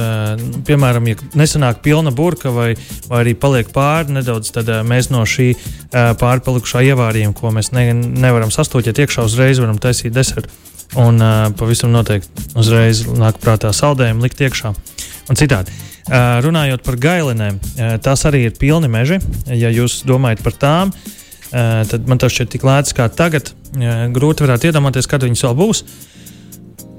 piemēram, 0.67 1.08
ja 1.10 1.17
nesanāk 1.38 1.82
pilna 1.86 2.13
burka 2.13 2.51
vai, 2.53 2.75
vai 3.10 3.24
arī 3.24 3.34
paliek 3.39 3.72
pāri 3.74 4.13
nedaudz, 4.20 4.51
tad 4.53 4.70
mēs 4.86 5.10
no 5.13 5.24
šī 5.25 5.51
pārpalikušā 5.91 6.84
ievārījuma, 6.91 7.34
ko 7.36 7.55
mēs 7.55 7.72
ne, 7.74 7.89
nevaram 7.96 8.53
sastūķēt 8.53 9.01
iekšā, 9.05 9.25
uzreiz 9.25 9.63
varam 9.63 9.82
taisīt 9.82 10.13
desertu. 10.13 10.53
Un 11.01 11.19
pavisam 11.59 11.91
noteikti 11.91 12.45
uzreiz 12.55 13.03
nāk 13.09 13.41
prātā 13.43 13.73
saldējumu 13.75 14.23
likt 14.23 14.43
iekšā 14.45 14.71
un 15.29 15.39
citādi. 15.39 15.73
Uh, 16.05 16.37
runājot 16.45 16.83
par 16.85 16.99
gailenēm, 17.01 17.55
uh, 17.57 17.95
tās 17.97 18.27
arī 18.29 18.43
ir 18.45 18.57
pilni 18.61 18.85
meži. 18.93 19.17
Ja 19.49 19.71
jūs 19.73 20.03
domājat 20.05 20.43
par 20.45 20.53
tām, 20.61 20.91
uh, 20.93 21.81
tad 21.89 22.05
man 22.05 22.21
tas 22.21 22.35
šķiet 22.35 22.51
tik 22.53 22.65
lēts 22.67 22.93
kā 22.93 23.07
tagad. 23.09 23.49
Grūti 24.13 24.45
varētu 24.45 24.69
iedomāties, 24.69 25.09
kad 25.09 25.25
viņas 25.25 25.41
vēl 25.47 25.57
būs. 25.57 25.81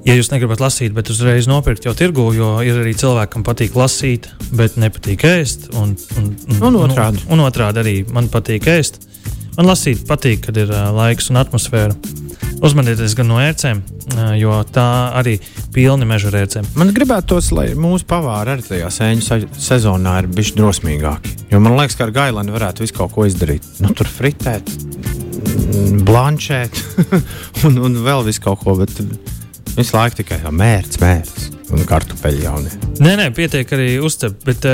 Ja 0.06 0.14
jūs 0.14 0.32
negribat 0.32 0.60
lasīt, 0.62 0.90
bet 0.94 1.08
uzreiz 1.10 1.46
nopirkt 1.50 1.86
jau 1.86 1.94
tirgu, 1.96 2.26
jo 2.34 2.50
ir 2.66 2.82
arī 2.82 2.92
cilvēki, 2.98 3.32
kam 3.32 3.46
patīk 3.46 3.78
lasīt, 3.78 4.28
bet 4.58 4.74
nepatīk 4.78 5.22
ēst. 5.26 5.70
Un, 5.78 5.94
un, 6.18 6.28
un, 6.58 6.66
un 6.66 6.82
otrādi. 6.82 7.22
Un, 7.30 7.38
un 7.38 7.46
otrādi 7.46 7.82
arī 7.82 7.96
man 8.10 8.30
patīk 8.30 8.66
ēst. 8.74 9.00
Man 9.56 9.70
lasīt 9.70 10.02
patīk, 10.10 10.48
kad 10.48 10.58
ir 10.58 10.74
uh, 10.74 10.90
laiks 10.98 11.30
un 11.30 11.40
atmosfēra. 11.46 12.25
Uzmanieties 12.64 13.14
gan 13.18 13.28
no 13.28 13.36
ērcēm, 13.42 13.82
jo 14.40 14.56
tā 14.72 14.86
arī 15.18 15.36
pilni 15.74 16.08
meža 16.08 16.32
ērcēm. 16.32 16.70
Man 16.78 16.94
gribētos, 16.96 17.50
lai 17.52 17.68
mūsu 17.76 18.08
pavāri 18.08 18.54
arī 18.54 18.64
tajā 18.64 18.90
sēņu 18.96 19.40
sezonā 19.60 20.16
ir 20.22 20.30
bijuši 20.32 20.56
drosmīgāki. 20.56 21.34
Jo 21.52 21.60
man 21.60 21.76
liekas, 21.76 21.98
ka 21.98 22.08
ar 22.08 22.14
gailani 22.16 22.54
varētu 22.54 22.86
visu 22.86 22.96
kaut 22.96 23.12
ko 23.14 23.26
izdarīt. 23.28 23.66
Nu, 23.84 23.92
tur 23.96 24.08
fritēt, 24.08 24.72
blanšēt 26.08 26.80
un, 27.68 27.82
un 27.90 28.00
vēl 28.06 28.24
visu 28.30 28.46
kaut 28.48 28.64
ko. 28.64 28.78
Bet, 28.80 28.94
Visu 29.76 29.92
laiku 29.92 30.22
tikai 30.22 30.38
mērķis, 30.56 30.98
mērķis 31.02 31.48
un 31.76 31.82
kartupeļu 31.84 32.44
jaunie. 32.46 32.70
Nē, 33.02 33.10
nē, 33.20 33.26
pietiek 33.36 33.68
arī 33.76 33.98
uzcep. 34.00 34.38
Bet, 34.46 34.64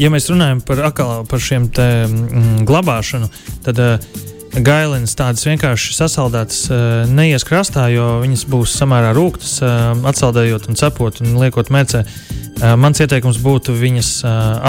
ja 0.00 0.10
mēs 0.10 0.26
runājam 0.32 0.62
par, 0.66 0.80
akal, 0.88 1.22
par 1.30 1.42
šiem 1.44 1.68
te, 1.70 1.86
mm, 2.08 2.64
glabāšanu, 2.66 3.28
tad 3.62 3.78
uh, 3.84 4.08
gailēnas 4.54 5.14
tādas 5.18 5.46
vienkārši 5.46 5.94
sasaldētas 5.94 6.60
uh, 6.70 6.82
neies 7.10 7.44
krastā, 7.46 7.86
jo 7.92 8.18
viņas 8.24 8.44
būs 8.50 8.74
samērā 8.80 9.12
rūktas, 9.16 9.56
uh, 9.62 9.92
atsaldējot 10.10 10.68
un 10.70 10.78
cepot 10.80 11.20
un 11.22 11.36
liekot 11.40 11.70
mērcē. 11.70 12.02
Uh, 12.02 12.74
mans 12.80 13.00
ieteikums 13.00 13.40
būtu 13.42 13.76
viņas 13.78 14.12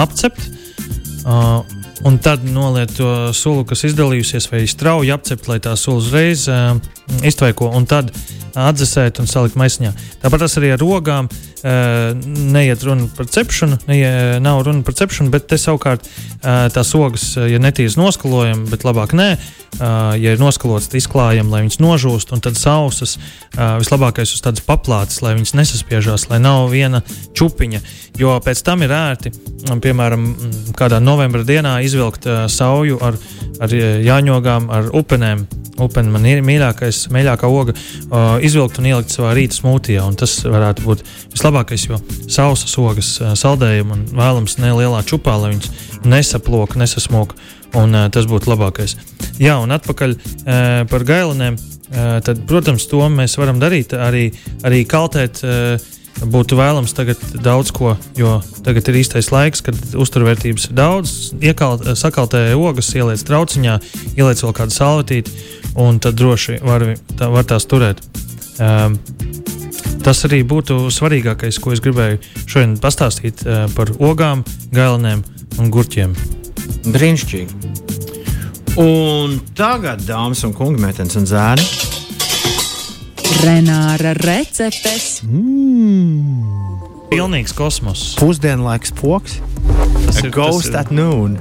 apcept. 0.02 0.50
Un 2.02 2.16
tad 2.18 2.42
noliet 2.42 2.96
to 2.96 3.30
sulu, 3.30 3.62
kas 3.62 3.84
izdalījusies, 3.86 4.48
vai 4.50 4.64
strauji 4.66 5.12
apcept, 5.14 5.46
lai 5.46 5.60
tā 5.62 5.76
sula 5.78 6.00
uzreiz 6.02 6.48
uh, 6.50 6.74
iztvaiko. 7.22 7.70
Un 7.70 7.86
tad 7.86 8.10
atdzesēt 8.58 9.20
un 9.22 9.30
salikt 9.30 9.54
maisiņā. 9.60 9.92
Tāpat 10.24 10.48
arī 10.48 10.72
ar 10.74 10.82
rogām 10.82 11.30
uh, 11.30 11.51
neiet 11.62 12.82
runa 12.82 13.06
par 13.16 13.28
cepšanu, 13.30 13.78
neie, 13.86 14.10
nav 14.42 14.64
runa 14.66 14.82
par 14.82 14.96
cepšanu, 14.98 15.30
bet 15.30 15.46
te 15.50 15.58
savukārt 15.60 16.06
uh, 16.06 16.66
tās 16.74 16.90
ogas, 16.98 17.26
ja 17.36 17.60
netīras 17.62 17.94
noskalojam, 18.00 18.64
bet 18.70 18.82
labāk 18.86 19.14
nē, 19.14 19.28
uh, 19.36 20.12
ja 20.18 20.34
ir 20.34 20.42
noskalots, 20.42 20.90
tad 20.90 20.98
izklājam, 20.98 21.52
lai 21.52 21.62
viņas 21.64 21.78
nožūst, 21.82 22.34
un 22.34 22.42
tad 22.42 22.58
sausas 22.58 23.14
uh, 23.18 23.78
vislabākais 23.82 24.34
uz 24.34 24.42
tādas 24.42 24.64
paplātes, 24.66 25.22
lai 25.22 25.36
viņas 25.38 25.54
nesaspiežās, 25.60 26.26
lai 26.32 26.42
nav 26.42 26.66
viena 26.72 27.04
čupiņa, 27.38 27.82
jo 28.18 28.34
pēc 28.42 28.64
tam 28.66 28.82
ir 28.82 28.94
ērti, 28.98 29.34
um, 29.70 29.78
piemēram, 29.82 30.28
kādā 30.78 30.98
novembra 31.02 31.46
dienā 31.46 31.78
izvilkt 31.86 32.26
uh, 32.26 32.44
sauju 32.50 32.98
ar, 33.06 33.18
ar 33.62 33.76
jāņogām, 33.78 34.70
ar 34.72 34.90
upenēm 34.98 35.46
upeni 35.80 36.12
man 36.12 36.26
ir 36.28 36.42
mīļākais, 36.44 37.06
mīļākā 37.14 37.48
oga, 37.48 37.74
uh, 37.74 38.36
izvilkt 38.44 38.80
un 38.80 38.88
ielikt 38.90 39.14
savā 39.14 39.32
rīta 39.38 39.58
smūtijā. 39.58 40.04
Tas 40.18 40.38
varētu 40.44 40.84
būt 40.86 41.04
vislabākais, 41.32 41.86
jo 41.88 42.00
sausas 42.26 42.76
ogas 42.80 43.14
uh, 43.20 43.32
saldējumu 43.38 43.96
un 43.96 44.04
vēlams 44.18 44.58
nelielā 44.60 45.02
čupā, 45.08 45.38
lai 45.40 45.54
viņas 45.54 46.04
nesaplok, 46.08 46.76
nesasmok. 46.80 47.36
Un, 47.72 47.94
uh, 47.96 48.10
tas 48.12 48.26
būtu 48.28 48.50
labākais. 48.52 48.98
Jā, 49.40 49.56
un 49.62 49.72
atpakaļ 49.72 50.18
uh, 50.18 50.82
par 50.90 51.06
gailenēm. 51.08 51.56
Uh, 51.92 52.18
tad, 52.24 52.44
protams, 52.48 52.84
to 52.88 53.00
mēs 53.12 53.38
varam 53.40 53.58
darīt 53.60 53.96
arī, 53.96 54.30
arī 54.64 54.84
kaltēt. 54.88 55.40
Uh, 55.44 55.90
būtu 56.20 56.56
vēlams 56.58 56.94
tagad 56.96 57.20
daudz 57.42 57.72
ko, 57.74 57.96
jo 58.18 58.36
tagad 58.66 58.88
ir 58.90 59.00
īstais 59.02 59.30
laiks, 59.32 59.62
kad 59.64 59.78
uzturvērtības 59.98 60.68
ir 60.68 60.76
daudz. 60.78 61.14
Iekalt, 61.42 61.86
sakaltē 61.98 62.44
ogas, 62.58 62.92
ieliec 62.94 63.24
trauciņā, 63.26 63.78
ieliec 64.16 64.42
vēl 64.44 64.54
kādu 64.56 64.76
salvetīti, 64.76 65.34
un 65.80 65.98
tad 66.02 66.18
droši 66.20 66.60
var, 66.62 66.86
tā, 67.18 67.30
var 67.32 67.48
tās 67.48 67.66
turēt. 67.70 68.02
Um, 68.62 68.98
tas 70.04 70.22
arī 70.28 70.42
būtu 70.46 70.86
svarīgākais, 70.92 71.58
ko 71.62 71.72
es 71.74 71.82
gribēju 71.82 72.20
šodien 72.44 72.76
pastāstīt 72.82 73.44
uh, 73.46 73.64
par 73.76 73.94
ogām, 73.98 74.44
gailēm 74.74 75.24
un 75.58 75.72
gurķiem. 75.72 76.14
Brīnišķīgi! 76.92 77.80
Un 78.80 79.34
tagad, 79.52 80.00
dāmas 80.08 80.40
un 80.46 80.54
kungi, 80.56 80.80
meitenes 80.80 81.18
un 81.20 81.26
zēni, 81.28 81.66
Renāra 83.40 84.12
receptes. 84.18 85.22
Mm. 85.24 86.44
Pilnīgs 87.12 87.54
kosmos. 87.56 88.02
Pusdienlaiks 88.20 88.92
poks. 88.98 89.38
Tas 90.04 90.18
A 90.20 90.26
ir 90.26 90.32
ghost 90.34 90.66
tas 90.66 90.68
ir, 90.68 90.76
at 90.80 90.90
noon. 90.92 91.38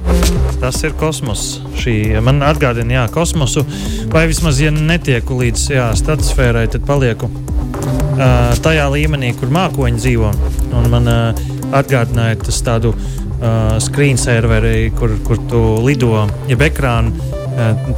Tas 0.62 0.80
ir 0.88 0.96
kosmos. 1.00 1.44
Šī 1.82 1.96
man 2.24 2.40
atgādina, 2.48 3.02
jā, 3.02 3.04
kosmosu. 3.12 3.66
Vai 4.14 4.24
vismaz, 4.32 4.62
ja 4.64 4.72
netieku 4.72 5.42
līdz 5.42 5.66
jā, 5.76 5.90
stratosfērai, 6.00 6.68
tad 6.72 6.88
palieku 6.88 7.28
uh, 7.28 8.54
tajā 8.64 8.88
līmenī, 8.94 9.34
kur 9.40 9.52
mākoņi 9.52 10.00
dzīvo. 10.00 10.32
Un 10.80 10.90
man 10.94 11.12
uh, 11.12 11.44
atgādināja 11.76 12.40
tas 12.46 12.64
tādu 12.68 12.96
uh, 12.96 13.76
screensaveru, 13.84 14.76
kur, 14.96 15.20
kur 15.28 15.44
tu 15.52 15.66
lido, 15.84 16.16
jeb 16.52 16.68
ekrānu 16.72 17.41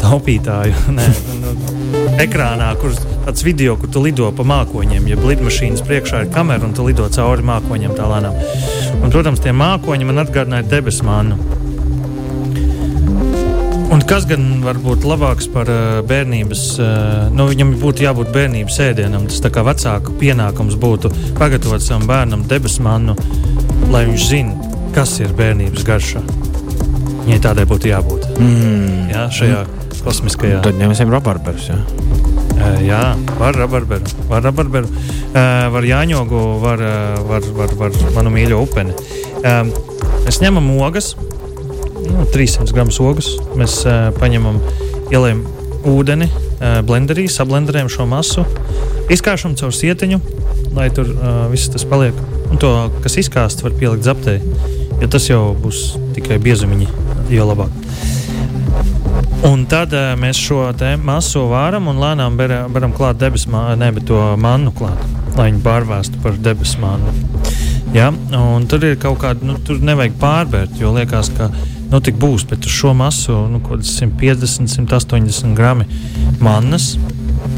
taupītāju. 0.01 0.75
Nē, 0.97 1.07
nu, 1.41 1.55
ekrānā, 2.23 2.71
kur 2.81 2.93
tāds 3.25 3.43
video, 3.45 3.75
kur 3.79 3.91
tu 3.93 4.03
lido 4.03 4.29
pa 4.35 4.45
mākoņiem, 4.47 5.09
ja 5.11 5.19
lidmašīnas 5.19 5.83
priekšā 5.87 6.25
ir 6.25 6.31
kamera 6.33 6.67
un 6.67 6.75
tu 6.75 6.85
lido 6.87 7.07
cauri 7.13 7.45
mākoņiem 7.47 7.97
tā 7.97 8.07
lēnām. 8.09 8.39
Un, 9.01 9.11
protams, 9.13 9.43
tie 9.43 9.53
mākoņi 9.55 10.09
man 10.09 10.23
atgādināja 10.25 10.69
debesu 10.75 11.07
mānu. 11.07 11.39
Un 13.93 14.01
kas 14.09 14.25
gan 14.25 14.63
var 14.63 14.79
būt 14.81 15.03
labāks 15.05 15.45
par 15.53 15.69
uh, 15.69 15.99
bērnības, 16.09 16.63
uh, 16.81 17.27
nu, 17.35 17.45
viņam 17.51 17.75
būtu 17.81 18.07
jābūt 18.07 18.31
bērnības 18.33 18.79
ēdienam. 18.87 19.27
Tas 19.29 19.43
tā 19.43 19.51
kā 19.53 19.61
vecāku 19.67 20.15
pienākums 20.17 20.79
būtu 20.81 21.13
pagatavot 21.37 21.83
savam 21.83 22.07
bērnam 22.09 22.47
debesu 22.49 22.81
mānu, 22.87 23.13
lai 23.93 24.07
viņš 24.09 24.25
zinātu, 24.31 24.81
kas 24.97 25.19
ir 25.21 25.37
bērnības 25.37 25.85
garša. 25.85 26.25
Viņai 27.23 27.39
tādai 27.43 27.67
būtu 27.69 27.91
jābūt. 27.91 28.27
Mm. 28.37 29.09
Jā, 29.13 29.27
šajā 29.31 29.63
mm. 29.63 30.01
kosmiskajā. 30.03 30.63
Tad 30.65 30.79
ņemsim 30.81 31.11
rabarberus. 31.13 31.69
Ja? 31.71 31.79
Uh, 32.53 32.77
jā, 32.85 33.01
var 33.39 33.57
rabarberu, 33.57 34.11
var 34.29 34.43
rabarberu, 34.45 34.87
uh, 34.87 35.39
var 35.73 35.87
jāņogu, 35.87 36.41
var, 36.61 36.83
uh, 36.85 37.17
var, 37.27 37.47
var, 37.57 37.73
var 37.79 37.97
manu 38.15 38.33
mīļo 38.35 38.59
upeni. 38.63 38.93
Mēs 40.23 40.37
ņemam 40.39 40.69
ogas, 40.77 41.09
nu, 42.05 42.23
300 42.31 42.71
gramus 42.71 42.99
ogas, 43.03 43.27
mēs 43.59 43.81
paņemam, 44.15 44.61
ielējam 45.11 45.41
ūdeni, 45.91 46.29
blenderī, 46.87 47.25
sablenderējam 47.27 47.91
šo 47.91 48.07
masu, 48.07 48.45
izkāšam 49.11 49.57
caur 49.59 49.75
sietiņu, 49.75 50.21
lai 50.77 50.87
tur 50.95 51.11
viss 51.51 51.73
tas 51.73 51.83
paliek. 51.89 52.15
Un 52.53 52.61
to, 52.61 52.71
kas 53.03 53.19
izkāsts, 53.19 53.65
var 53.65 53.75
pielikt 53.75 54.07
zaptē, 54.07 54.37
jo 55.01 55.11
tas 55.11 55.27
jau 55.27 55.41
būs 55.59 55.97
tikai 56.15 56.39
biezumiņi, 56.45 56.87
jo 57.33 57.49
labāk. 57.49 57.73
Un 59.43 59.65
tad 59.67 59.91
uh, 59.91 60.13
mēs 60.15 60.39
šo 60.39 60.69
masu 61.03 61.43
vāram 61.51 61.89
un 61.91 61.99
lēnām 61.99 62.37
varam 62.71 62.93
klāt 62.95 63.19
debesu 63.19 63.51
mānu, 63.51 64.03
to 64.07 64.19
mannu 64.39 64.71
klāt, 64.71 65.01
lai 65.35 65.49
viņi 65.51 65.63
pārvērstu 65.65 66.21
par 66.23 66.37
debesu 66.39 66.79
mānu. 66.79 67.11
Ja? 67.93 68.07
Un 68.39 68.65
tur 68.71 68.85
ir 68.87 68.95
kaut 69.01 69.19
kāda, 69.21 69.43
nu, 69.45 69.57
tur 69.65 69.83
nevajag 69.83 70.15
pārbērt, 70.21 70.79
jo 70.79 70.93
liekas, 70.95 71.29
ka 71.37 71.49
nu, 71.91 71.99
tik 72.01 72.15
būs, 72.21 72.47
bet 72.49 72.65
uz 72.65 72.73
šo 72.73 72.93
masu 72.97 73.35
nu, 73.51 73.59
150, 73.61 74.71
180 74.71 75.53
gramu 75.57 75.85
mannas. 76.41 76.93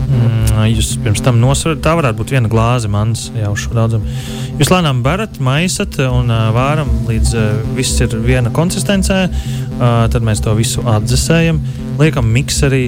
Mm, 0.06 0.66
jūs 0.74 0.96
pirms 1.04 1.22
tam 1.24 1.38
nosverat, 1.42 1.84
tā 1.86 1.94
varētu 1.98 2.20
būt 2.20 2.34
viena 2.36 2.52
glāze 2.52 2.90
manas 2.92 3.30
jau 3.38 3.54
šo 3.60 3.78
daudzumu. 3.78 4.18
Jūs 4.56 4.70
lēnām 4.72 5.02
barat, 5.04 5.36
maisat 5.44 5.98
un 6.00 6.30
uh, 6.32 6.46
vāram 6.56 6.88
līdz 7.10 7.32
uh, 7.36 7.48
viss 7.76 8.00
ir 8.00 8.14
viena 8.24 8.48
konsistencē. 8.56 9.26
Uh, 9.28 10.06
tad 10.08 10.24
mēs 10.24 10.40
to 10.46 10.54
visu 10.56 10.84
atdzesējam, 10.88 11.60
liekam 12.00 12.30
mikserī 12.32 12.86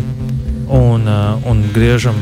un, 0.72 1.04
uh, 1.04 1.36
un 1.52 1.66
griežam 1.76 2.16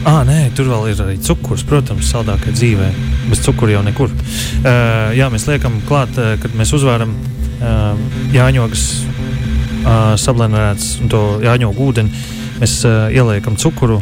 Ah, 0.00 0.22
nē, 0.24 0.46
tur 0.56 0.64
vēl 0.70 0.86
ir 0.88 1.00
arī 1.04 1.14
cukurs, 1.20 1.60
protams, 1.68 2.08
saldākajā 2.08 2.54
dzīvē. 2.56 2.86
Bez 3.28 3.42
cukura 3.44 3.74
jau 3.74 3.82
nekur. 3.84 4.12
Uh, 4.12 5.10
jā, 5.12 5.26
mēs 5.32 5.44
liekam 5.48 5.76
klāt, 5.88 6.16
uh, 6.16 6.38
kad 6.40 6.54
mēs 6.56 6.72
uzvāram 6.72 7.12
uh, 7.12 7.92
jāņogas 8.32 8.84
uh, 9.04 10.14
sablēnēts 10.20 10.94
un 11.04 11.12
to 11.12 11.20
jāņogu 11.44 11.88
ūdeni. 11.90 12.24
Mēs 12.62 12.78
uh, 12.88 13.12
ieliekam 13.12 13.60
cukuru, 13.60 14.00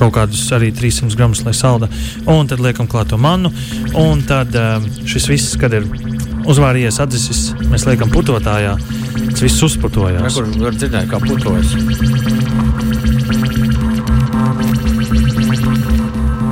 kaut 0.00 0.14
kādus 0.16 0.44
arī 0.56 0.72
300 0.74 1.18
gramus, 1.18 1.44
lai 1.46 1.54
salda. 1.56 1.90
Un 2.30 2.48
tad 2.50 2.62
liekam 2.64 2.88
klāt 2.90 3.12
to 3.12 3.20
mannu. 3.20 3.52
Un 3.98 4.24
tad 4.28 4.54
uh, 4.58 4.78
šis 5.08 5.28
viss, 5.30 5.56
kad 5.60 5.74
ir 5.76 5.88
uzvārījies, 6.44 7.00
atdzisis, 7.04 7.46
mēs 7.70 7.88
liekam 7.88 8.12
putotājā. 8.14 8.76
Tas 9.30 9.44
viss 9.44 9.64
uzputojās. 9.66 10.38
Kur 10.38 10.50
var 10.66 10.78
dzirdēt, 10.78 11.10
kā 11.10 11.22
putojas? 11.24 11.74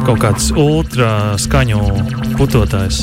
kaut 0.03 0.19
kāds 0.19 0.49
ultra 0.59 1.39
skaņu 1.41 1.79
putotājs. 2.37 2.99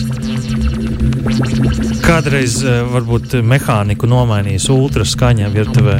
Kādreiz 2.04 2.60
eh, 2.62 2.82
varbūt 2.94 3.40
mehāniku 3.46 4.10
nomainījis 4.10 4.68
ultra 4.74 5.08
skaņā 5.08 5.50
virtuvē. 5.54 6.00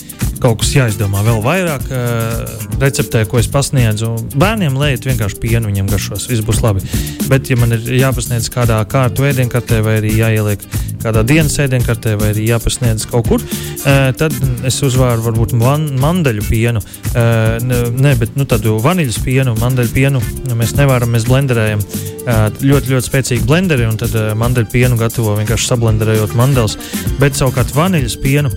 Nu, 0.41 0.49
um, 0.49 0.55
nu, 0.55 0.55
kaut 0.55 0.61
kas 0.61 0.73
jāizdomā 0.73 1.21
vēl 1.23 1.41
vairāk. 1.43 1.83
Uh, 1.91 2.77
receptē, 2.81 3.25
ko 3.29 3.37
es 3.39 3.47
pasniedzu, 3.47 4.15
bērniem 4.33 4.77
lejot 4.77 5.05
vienkārši 5.05 5.37
pienu, 5.39 5.69
viņiem 5.69 5.89
garšos, 5.89 6.27
viss 6.29 6.41
būs 6.41 6.61
labi. 6.63 6.81
Bet, 7.29 7.49
ja 7.49 7.57
man 7.57 7.71
ir 7.75 7.85
jāpasniedz 7.99 8.49
kādā 8.49 8.79
kārtu 8.89 9.27
ēdienkartē, 9.27 9.81
vai 9.85 9.99
arī 9.99 10.15
jāieliek 10.17 10.63
kādā 11.01 11.23
dienas 11.25 11.59
ēdienkartē, 11.61 12.15
vai 12.17 12.31
arī 12.33 12.47
jāpasniedz 12.47 13.05
kaut 13.11 13.27
kur, 13.29 13.41
uh, 13.41 14.09
tad 14.17 14.33
es 14.65 14.81
uzvāru 14.81 15.21
varbūt 15.27 15.53
man, 15.57 15.91
mandeļu 16.01 16.47
pienu. 16.49 16.81
Uh, 17.11 17.61
ne, 17.61 18.15
bet 18.17 18.33
nu, 18.35 18.47
tādu 18.49 18.79
vaniļas 18.81 19.21
pienu, 19.21 19.55
mandeļu 19.61 19.93
pienu 19.93 20.23
mēs 20.57 20.75
nevaram, 20.79 21.13
mēs 21.13 21.27
blenderējam. 21.29 21.85
Ļoti, 22.21 22.91
ļoti 22.93 23.07
spēcīgi 23.07 23.47
blenderi, 23.49 23.87
un 23.89 23.95
tad 23.97 24.13
mandeļu 24.37 24.69
pienu 24.69 24.97
gatavo 24.99 25.33
vienkārši 25.39 25.71
sablenderējot 25.71 26.35
mandeļus. 26.37 26.77
Bet 27.17 27.39
savukārt 27.39 27.73
vaniļas 27.73 28.19
pienu. 28.21 28.53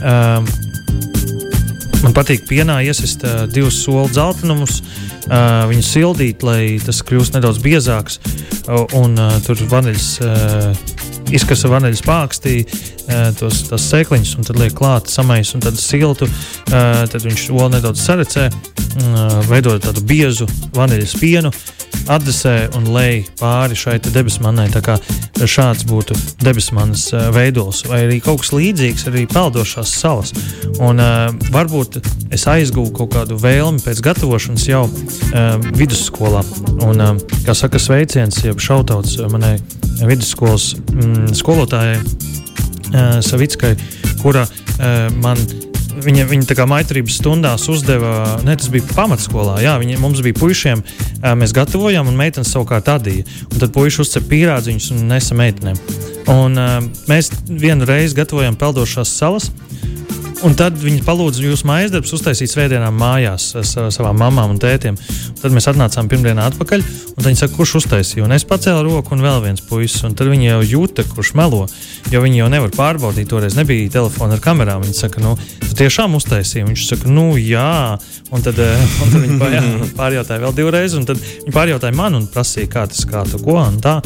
Uh, 0.00 0.44
Man 2.00 2.14
patīk 2.16 2.46
pienā 2.48 2.78
iesist 2.88 3.24
uh, 3.28 3.42
divus 3.50 3.82
soli 3.84 4.08
dzeltenumus, 4.08 4.78
uh, 4.80 5.66
viņu 5.68 5.84
sildīt, 5.84 6.44
lai 6.46 6.78
tas 6.80 7.02
kļūst 7.04 7.36
nedaudz 7.36 7.60
biezāks. 7.60 8.16
Uh, 8.64 8.86
un 8.96 9.18
uh, 9.20 9.34
tur 9.44 9.60
vaniļas, 9.68 10.06
uh, 10.24 11.34
izkasa 11.36 11.68
vaniļas 11.68 12.00
pākstī, 12.06 12.54
uh, 12.64 13.28
tos 13.36 13.66
sēkliņus, 13.84 14.32
un 14.40 14.48
tad 14.48 14.62
liek 14.62 14.72
klāt 14.78 15.12
samais 15.12 15.52
un 15.56 15.64
tad 15.66 15.76
siltu. 15.80 16.30
Uh, 16.70 17.04
tad 17.12 17.20
viņš 17.26 17.50
vēl 17.52 17.74
nedaudz 17.76 18.00
sarecē, 18.06 18.48
uh, 18.48 19.36
veidojot 19.50 19.84
tādu 19.90 20.06
biezu 20.08 20.48
vaniļas 20.76 21.18
pienu. 21.20 21.52
Atdesē 22.10 22.70
un 22.78 22.88
lej 22.94 23.24
pāri 23.38 23.76
šai 23.78 23.98
kā 24.00 24.96
šāds 25.46 25.84
būtu 25.88 26.16
debesu 26.42 26.74
manas 26.76 27.06
uh, 27.14 27.28
veidols, 27.34 27.84
vai 27.88 28.02
arī 28.06 28.18
kaut 28.24 28.42
kas 28.42 28.52
līdzīgs, 28.52 29.06
arī 29.08 29.26
peldošās 29.30 29.92
salas. 30.02 30.34
Un, 30.80 31.00
uh, 31.00 31.30
varbūt 31.54 32.00
es 32.34 32.46
aizgūstu 32.50 32.96
kaut 32.96 33.14
kādu 33.14 33.38
vēlmi 33.40 33.80
pēc 33.84 34.02
gatavošanas 34.04 34.66
jau 34.68 34.84
uh, 34.88 35.56
vidusskolā. 35.78 36.42
Un, 36.86 37.00
uh, 37.00 37.40
kā 37.46 37.56
saka, 37.56 37.80
sveiciens, 37.80 38.42
jeb 38.44 38.60
šautauts 38.60 39.18
manai 39.32 39.56
vidusskolas 40.04 40.74
mm, 40.92 41.32
skolotājai 41.36 41.98
uh, 42.00 43.18
Savickai, 43.24 43.74
kura 44.22 44.46
uh, 44.46 45.08
man 45.20 45.40
viņa, 46.04 46.26
viņa 46.30 46.48
tā 46.50 46.56
kā 46.58 46.66
maitrības 46.70 47.18
stundās 47.20 47.66
uzdeva, 47.72 48.40
ne 48.46 48.56
tas 48.58 48.70
bija 48.72 48.86
pamatskolā, 48.94 49.58
jā, 49.64 49.76
viņa, 49.80 49.98
mums 50.02 50.22
bija 50.24 50.38
puišiem, 50.38 50.82
mēs 51.40 51.54
gatavojām, 51.56 52.08
un 52.10 52.18
meitenes 52.18 52.52
savukārt 52.54 52.90
adīja. 52.92 53.26
Un 53.50 53.62
tad 53.62 53.74
puiši 53.76 54.02
uzcep 54.04 54.28
pīrādziņus 54.30 54.90
un 54.96 55.06
nesa 55.10 55.36
meitenēm. 55.38 55.80
Un, 56.30 56.58
mēs 57.10 57.32
vienu 57.48 57.88
reizi 57.88 58.18
gatavojām 58.18 58.58
peldošās 58.60 59.12
salas. 59.20 59.50
Un 60.40 60.54
tad 60.56 60.78
viņi 60.80 61.02
palūdza 61.04 61.42
jūsu 61.44 61.66
mājas 61.68 61.90
darbus 61.92 62.14
uztaisīt 62.16 62.48
svētdienām 62.48 62.94
mājās 62.96 63.50
ar 63.60 63.90
savām 63.92 64.16
mamām 64.22 64.54
un 64.54 64.60
tētiem. 64.60 64.96
Un 64.96 65.36
tad 65.36 65.52
mēs 65.52 65.68
atnācām 65.68 66.08
pirmdienā 66.08 66.46
atpakaļ, 66.48 66.84
un 67.12 67.26
viņi 67.26 67.40
saka, 67.42 67.52
kurš 67.58 67.74
uztaisīja. 67.82 68.24
Un 68.24 68.32
es 68.32 68.46
pacēlu 68.48 68.86
roku, 68.86 69.12
un 69.12 69.24
vēl 69.24 69.42
viens 69.44 69.60
puisis. 69.60 70.00
Un 70.08 70.16
tad 70.16 70.30
viņi 70.32 70.48
jau 70.48 70.62
jūta, 70.64 71.04
kurš 71.10 71.34
melo, 71.36 71.66
jo 72.08 72.24
viņi 72.24 72.40
jau 72.40 72.48
nevar 72.56 72.72
pārbaudīt. 72.72 73.28
Toreiz 73.28 73.58
nebija 73.58 73.92
telefona 73.98 74.38
ar 74.38 74.44
kamerām. 74.46 74.86
Viņi 74.86 74.96
saka, 75.02 75.20
nu, 75.20 75.34
tu 75.66 75.76
tiešām 75.82 76.16
uztaisīji. 76.16 76.64
Viņš 76.70 76.86
saka, 76.94 77.12
nu, 77.12 77.26
jā. 77.36 78.00
Un 78.32 78.46
tad, 78.46 78.64
un 79.04 79.12
tad 79.12 79.20
viņi 79.20 79.38
pārjā, 79.44 79.62
pārjautāja 80.00 80.46
vēl 80.46 80.56
divreiz, 80.56 80.96
un 80.96 81.04
tad 81.10 81.20
viņi 81.20 81.56
pārjautāja 81.58 82.00
man 82.00 82.16
un 82.16 82.28
prasīja, 82.32 82.72
kā 82.78 82.88
tas, 82.88 83.04
kā 83.04 83.28
tu 83.28 83.44
ko 83.44 83.60
un 83.60 83.76
tā. 83.84 83.98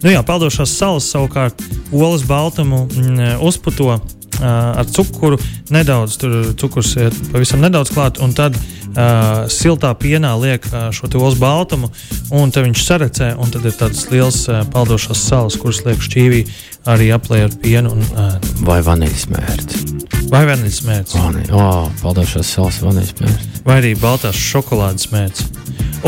Nu, 0.00 0.14
jā, 0.16 0.24
peldošās 0.24 0.78
salas 0.80 1.12
savukārt 1.12 1.60
olas 1.92 2.24
baltumu 2.28 2.86
mm, 2.88 3.40
uzputo 3.44 3.98
ar 4.42 4.86
cukuru, 4.90 5.38
nedaudz 5.74 6.16
tur 6.20 6.54
cukurs 6.60 6.94
ir 6.96 7.14
pavisam 7.32 7.62
nedaudz 7.64 7.92
klāt, 7.94 8.20
un 8.22 8.34
tad 8.36 8.56
uh, 8.56 9.44
siltā 9.52 9.92
pienā 9.98 10.34
liek 10.40 10.66
uh, 10.70 10.88
šo 10.94 11.10
olas 11.20 11.38
baltumu, 11.40 11.90
un 12.34 12.52
tad 12.54 12.66
viņš 12.66 12.84
sarecē, 12.84 13.32
un 13.40 13.52
tad 13.54 13.66
ir 13.68 13.76
tāds 13.78 14.06
liels 14.12 14.44
uh, 14.48 14.62
peldošās 14.74 15.26
salas, 15.28 15.58
kuras 15.60 15.84
liek 15.86 16.02
šķīvī 16.04 16.44
arī 16.90 17.10
aplē 17.14 17.44
ar 17.46 17.54
pienu. 17.62 17.94
Un, 17.94 18.02
uh, 18.14 18.34
vai 18.66 18.80
vaniļas 18.84 19.28
mērķis? 19.32 19.86
Vai 20.32 20.44
vaniļas 20.50 20.82
mērķis? 20.88 21.16
Vani, 21.20 21.46
oh, 21.54 21.88
peldošās 22.02 22.56
salas 22.56 22.82
vaniļas 22.84 23.14
mērķis. 23.20 23.62
Vai 23.64 23.80
arī 23.82 23.94
baltās 24.00 24.40
šokolādes 24.40 25.10
mērķis. 25.14 25.48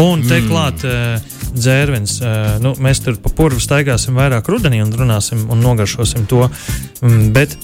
Un 0.03 0.27
te 0.27 0.43
mm. 0.43 0.51
klāt. 0.51 0.87
Uh, 0.87 1.36
dzērvens. 1.59 2.19
Nu, 2.65 2.75
mēs 2.83 3.03
tur 3.05 3.19
pa 3.23 3.33
purvu 3.37 3.61
staigāsim 3.63 4.19
vairāk 4.19 4.49
rudenī 4.53 4.83
un 4.85 4.93
runāsim 4.97 5.47
un 5.53 5.63
nogaršosim 5.65 6.27
to. 6.31 6.47
Um, 7.03 7.31
bet 7.37 7.57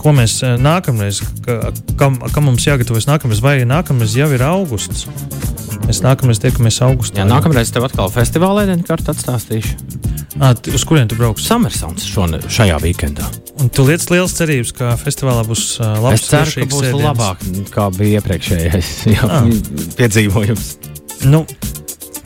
ko 0.00 0.14
mēs 0.16 0.40
nākamreiz, 0.60 1.22
ka, 1.44 1.72
kam, 2.00 2.18
kam 2.34 2.48
mums 2.50 2.66
jāgatavojas 2.66 3.08
nākamreiz, 3.10 3.42
vai 3.44 3.56
nākamreiz 3.68 4.16
jau 4.18 4.30
ir 4.34 4.46
augusts? 4.46 5.08
Mēs 5.84 6.00
nākamreiz 6.04 6.40
tiekamies 6.40 6.80
augustā. 6.86 7.20
Jā, 7.20 7.28
nākamreiz 7.28 7.72
tev 7.74 7.84
atkal 7.88 8.08
festivālā 8.12 8.64
ēdienu 8.64 8.86
kartu 8.88 9.12
atstāstīšu. 9.12 9.76
À, 10.42 10.50
uz 10.54 10.82
kurien 10.88 11.06
tu 11.10 11.18
brauksi? 11.18 11.44
Summersons 11.46 12.06
šajā 12.50 12.78
weekendā. 12.82 13.26
Un 13.62 13.70
tu 13.70 13.84
lietas 13.86 14.08
liels 14.10 14.34
cerības, 14.34 14.72
ka 14.74 14.94
festivālā 14.98 15.44
būs 15.46 15.76
uh, 15.78 15.92
labs. 16.02 16.24
Es 16.24 16.30
ceru, 16.32 16.64
ka 16.64 16.70
būs 16.72 16.88
ēdienas. 16.88 17.04
labāk 17.06 17.44
nekā 17.52 17.86
bija 17.94 18.20
iepriekšējais 18.22 18.90
piedzīvojums. 20.00 20.66
Nu, 21.30 21.44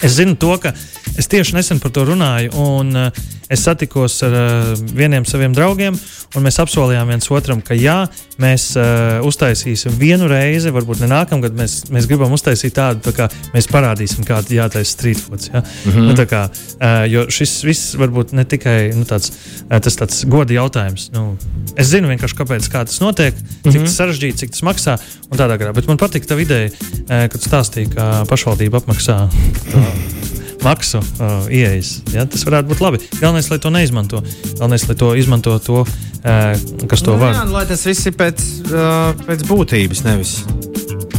Es 0.00 0.16
zinu 0.18 0.36
to, 0.38 0.54
ka 0.62 0.72
es 1.18 1.26
tieši 1.26 1.56
nesen 1.56 1.80
par 1.82 1.90
to 1.94 2.04
runāju, 2.06 2.52
un 2.62 2.94
uh, 2.96 3.22
es 3.50 3.64
satikos 3.66 4.20
ar 4.26 4.34
uh, 4.38 4.72
vieniem 4.94 5.26
saviem 5.26 5.54
draugiem, 5.56 5.96
un 6.36 6.44
mēs 6.44 6.60
apsolījām 6.62 7.10
viens 7.10 7.30
otram, 7.34 7.62
ka 7.64 7.74
jā, 7.76 7.96
mēs 8.38 8.70
uh, 8.78 9.18
uztaisīsim 9.26 9.96
vienu 9.98 10.28
reizi, 10.30 10.70
varbūt 10.74 11.02
ne 11.02 11.10
nākamgad, 11.10 11.56
mēs, 11.58 11.80
mēs 11.94 12.06
gribam 12.10 12.34
uztaisīt 12.36 12.76
tādu, 12.76 13.02
tā 13.08 13.14
kā 13.16 13.28
mēs 13.54 13.70
parādīsim, 13.72 14.26
kā 14.28 14.40
jātaisa 14.52 14.92
street 14.92 15.22
foods. 15.22 15.50
Ja? 15.52 15.62
Mm 15.62 15.92
-hmm. 15.92 16.08
nu, 16.10 16.14
tā 16.18 16.28
kā, 16.30 16.44
uh, 16.48 17.04
jo 17.10 17.26
šis 17.30 17.56
viss 17.64 17.96
varbūt 17.98 18.32
ne 18.32 18.44
tikai 18.44 18.92
nu, 18.94 19.04
tāds, 19.04 19.32
uh, 19.66 19.78
tas 19.80 19.96
tāds 19.96 20.24
goda 20.28 20.54
jautājums. 20.54 21.10
Nu, 21.12 21.36
es 21.76 21.90
zinu 21.90 22.08
vienkārši, 22.08 22.36
kāpēc 22.36 22.70
kā 22.70 22.84
tas 22.84 23.00
notiek, 23.00 23.34
cik 23.34 23.64
mm 23.64 23.70
-hmm. 23.72 23.84
tas 23.84 23.96
sarežģīti, 23.96 24.36
cik 24.36 24.50
tas 24.50 24.62
maksā 24.62 24.98
un 25.30 25.38
tādā 25.38 25.58
garā. 25.58 25.72
Bet 25.74 25.86
man 25.86 25.96
patīk 25.96 26.26
tā 26.26 26.40
ideja, 26.40 26.70
uh, 26.70 27.28
kad 27.28 27.40
stāstīja, 27.40 27.94
ka 27.94 28.24
pašvaldība 28.28 28.78
apmaksā. 28.78 29.28
To, 29.72 29.78
maksu 30.64 31.00
uh, 31.00 31.48
ieejas. 31.50 31.98
Ja? 32.14 32.26
Tas 32.28 32.44
varētu 32.46 32.72
būt 32.72 32.84
labi. 32.84 33.02
Galvenais, 33.18 33.50
lai 33.52 33.60
to 33.62 33.72
neizmanto. 33.74 34.22
Galvenais, 34.58 34.86
lai 34.88 34.98
to 34.98 35.12
izmanto 35.18 35.56
to, 35.62 35.82
uh, 35.84 36.54
kas 36.90 37.04
to 37.04 37.16
nu, 37.16 37.22
var. 37.22 37.36
Jā, 37.36 37.44
lai 37.52 37.66
tas 37.70 37.84
viss 37.88 38.10
ir 38.10 38.16
pēc, 38.18 38.46
uh, 38.72 39.12
pēc 39.26 39.44
būtības, 39.48 40.04
nevis. 40.06 40.38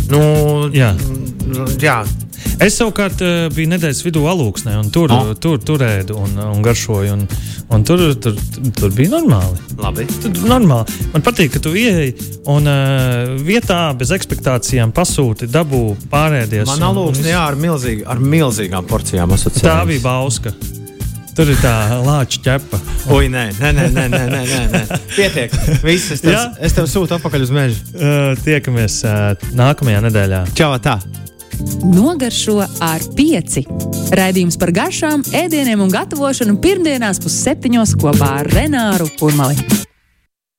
Nu, 0.10 0.22
jā. 0.74 0.94
jā. 1.82 2.02
Es 2.60 2.76
savukārt 2.80 3.22
eh, 3.24 3.48
biju 3.54 3.72
nedēļas 3.74 4.02
vidū 4.06 4.26
alūksnē, 4.32 4.76
un 4.82 4.90
tur, 4.94 5.14
oh. 5.16 5.32
tur, 5.40 5.60
tur 5.64 5.84
ēdu 5.86 6.18
un, 6.20 6.34
un 6.44 6.64
garšoju. 6.66 7.14
Un, 7.16 7.28
un 7.76 7.86
tur, 7.88 8.04
tur, 8.20 8.36
tur 8.76 8.96
bija 8.96 9.14
normāli. 9.16 9.62
Labi. 9.80 10.08
Tur 10.20 10.34
bija 10.36 10.52
normāli. 10.54 10.98
Man 11.14 11.26
patīk, 11.26 11.54
ka 11.56 11.64
tu 11.64 11.76
ieeji 11.80 12.16
un 12.52 12.68
uh, 12.68 13.38
vietā 13.46 13.86
bez 14.00 14.12
ekspektācijām 14.16 14.92
pasūti, 14.96 15.48
dabū 15.52 15.84
pārēdies. 16.12 16.68
Man 16.70 16.90
alūksnē 16.90 17.32
jā, 17.32 17.46
ar, 17.46 17.60
milzīgi, 17.60 18.04
ar 18.10 18.20
milzīgām 18.24 18.90
porcijām 18.90 19.38
asociēts. 19.38 19.66
Tā 19.70 19.80
bija 19.90 20.06
bauska. 20.06 20.56
Tur 21.40 21.48
ir 21.54 21.60
tā 21.64 21.72
lāča 22.04 22.42
ķepa. 22.44 22.78
Ui, 23.16 23.30
nē, 23.32 23.46
nē, 23.56 23.70
nē, 23.78 23.86
nē, 23.96 24.08
nē, 24.12 24.24
nē, 24.28 24.64
nē. 24.74 24.98
pietiek. 25.16 25.54
Viss, 25.86 26.10
es, 26.12 26.26
tev, 26.26 26.36
es 26.60 26.76
tev 26.76 26.90
sūtu 26.92 27.16
atpakaļ 27.16 27.46
uz 27.46 27.54
mežu. 27.56 27.80
Uh, 27.96 28.34
tiekamies 28.44 29.00
uh, 29.08 29.48
nākamajā 29.56 30.04
nedēļā. 30.10 30.44
Čau! 30.60 30.74
Tā. 30.84 30.98
Nogaršo 31.90 32.60
ar 32.86 33.04
pieci. 33.18 33.66
Raidījums 34.16 34.60
par 34.62 34.72
garšām, 34.76 35.26
ēdieniem 35.36 35.84
un 35.84 35.92
gatavošanu 35.94 36.58
pirmdienās 36.64 37.22
pusseptiņos 37.24 37.98
kopā 38.00 38.34
ar 38.44 38.52
Renāru 38.56 39.12
Kurmali. 39.20 39.89